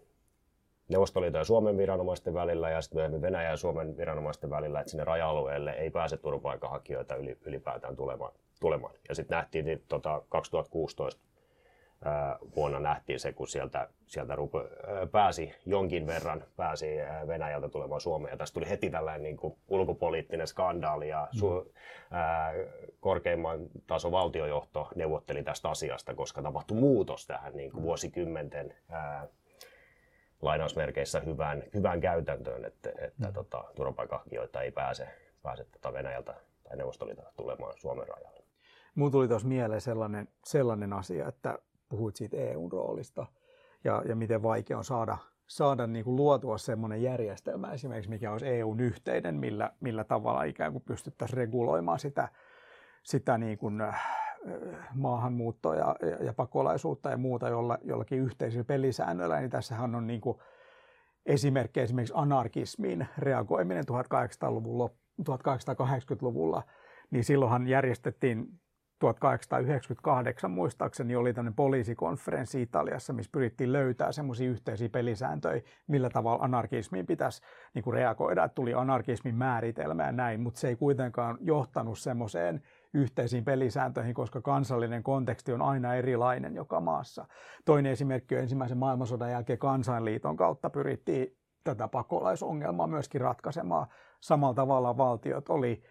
[0.89, 5.03] Neuvostoliiton ja Suomen viranomaisten välillä ja sitten myöhemmin Venäjän ja Suomen viranomaisten välillä, että sinne
[5.03, 7.15] raja-alueelle ei pääse turvapaikanhakijoita
[7.45, 8.31] ylipäätään tulemaan.
[8.59, 8.93] tulemaan.
[9.09, 11.21] Ja sitten nähtiin niin, tota, 2016
[12.55, 14.59] vuonna nähtiin se, kun sieltä, sieltä rupe,
[15.11, 16.87] pääsi jonkin verran pääsi
[17.27, 18.33] Venäjältä tulemaan Suomeen.
[18.33, 21.71] Ja tästä tuli heti tällainen niin kuin ulkopoliittinen skandaali ja su, mm.
[22.11, 22.53] ää,
[22.99, 29.27] korkeimman tason valtiojohto neuvotteli tästä asiasta, koska tapahtui muutos tähän niin kuin vuosikymmenten ää,
[30.41, 33.33] lainausmerkeissä hyvään, hyvään käytäntöön, että, että mm.
[33.33, 35.07] tota, turvapaikanhakijoita ei pääse,
[35.43, 36.33] pääse tota Venäjältä
[36.63, 38.43] tai Neuvostoliitolta tulemaan Suomen rajalle.
[38.95, 41.59] Mun tuli tuossa mieleen sellainen, sellainen asia, että
[41.89, 43.25] puhuit siitä EUn roolista
[43.83, 45.17] ja, ja miten vaikea on saada,
[45.47, 50.71] saada niin kuin luotua semmoinen järjestelmä esimerkiksi, mikä olisi EUn yhteinen, millä, millä tavalla ikään
[50.71, 52.29] kuin pystyttäisiin reguloimaan sitä,
[53.03, 54.25] sitä niin kuin, äh,
[54.93, 60.21] maahanmuuttoa ja, ja, ja pakolaisuutta ja muuta jolla, jollakin yhteisillä pelisäännöillä, niin tässähän on niin
[60.21, 60.37] kuin
[61.25, 64.89] esimerkkejä esimerkiksi anarkismiin reagoiminen 1800-luvun
[65.21, 66.63] 1880-luvulla,
[67.11, 68.47] niin silloinhan järjestettiin
[68.99, 77.05] 1898 muistaakseni oli tämmöinen poliisikonferenssi Italiassa, missä pyrittiin löytää semmoisia yhteisiä pelisääntöjä, millä tavalla anarkismiin
[77.05, 77.41] pitäisi
[77.73, 82.61] niin reagoida, että tuli anarkismin määritelmä ja näin, mutta se ei kuitenkaan johtanut semmoiseen
[82.93, 87.25] yhteisiin pelisääntöihin, koska kansallinen konteksti on aina erilainen joka maassa.
[87.65, 93.87] Toinen esimerkki on ensimmäisen maailmansodan jälkeen kansainliiton kautta pyrittiin tätä pakolaisongelmaa myöskin ratkaisemaan.
[94.21, 95.83] Samalla tavalla valtiot oli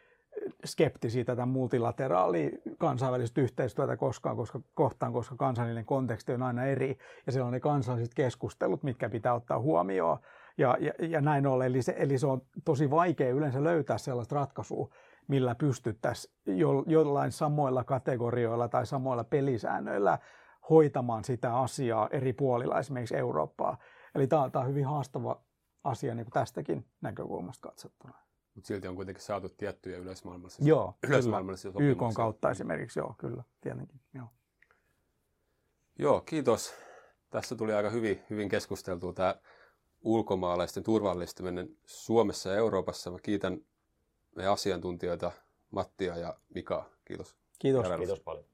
[0.64, 7.32] skeptisiä tätä multilateraalia kansainvälistä yhteistyötä koskaan, koska, kohtaan, koska kansallinen konteksti on aina eri ja
[7.32, 10.18] siellä on ne kansalliset keskustelut, mitkä pitää ottaa huomioon
[10.58, 11.66] ja, ja, ja näin ollen.
[11.66, 14.88] Eli se, eli se on tosi vaikea yleensä löytää sellaista ratkaisua,
[15.28, 20.18] millä pystyttäisiin jo, jollain samoilla kategorioilla tai samoilla pelisäännöillä
[20.70, 23.78] hoitamaan sitä asiaa eri puolilla, esimerkiksi Eurooppaa.
[24.14, 25.42] Eli tämä on, tämä on hyvin haastava
[25.84, 28.23] asia niin kuin tästäkin näkökulmasta katsottuna.
[28.54, 31.90] Mutta silti on kuitenkin saatu tiettyjä yleismaailmallisia, joo, yleismaailmallisia kyllä.
[31.90, 34.00] YK kautta esimerkiksi, joo, kyllä, tietenkin.
[34.14, 34.28] Joo,
[35.98, 36.74] joo kiitos.
[37.30, 39.34] Tässä tuli aika hyvin, hyvin keskusteltua tämä
[40.02, 43.10] ulkomaalaisten turvallistuminen Suomessa ja Euroopassa.
[43.10, 43.60] Mä kiitän
[44.36, 45.32] meidän asiantuntijoita
[45.70, 46.90] Mattia ja Mika.
[47.04, 47.36] Kiitos.
[47.58, 47.86] Kiitos.
[47.98, 48.44] Kiitos paljon.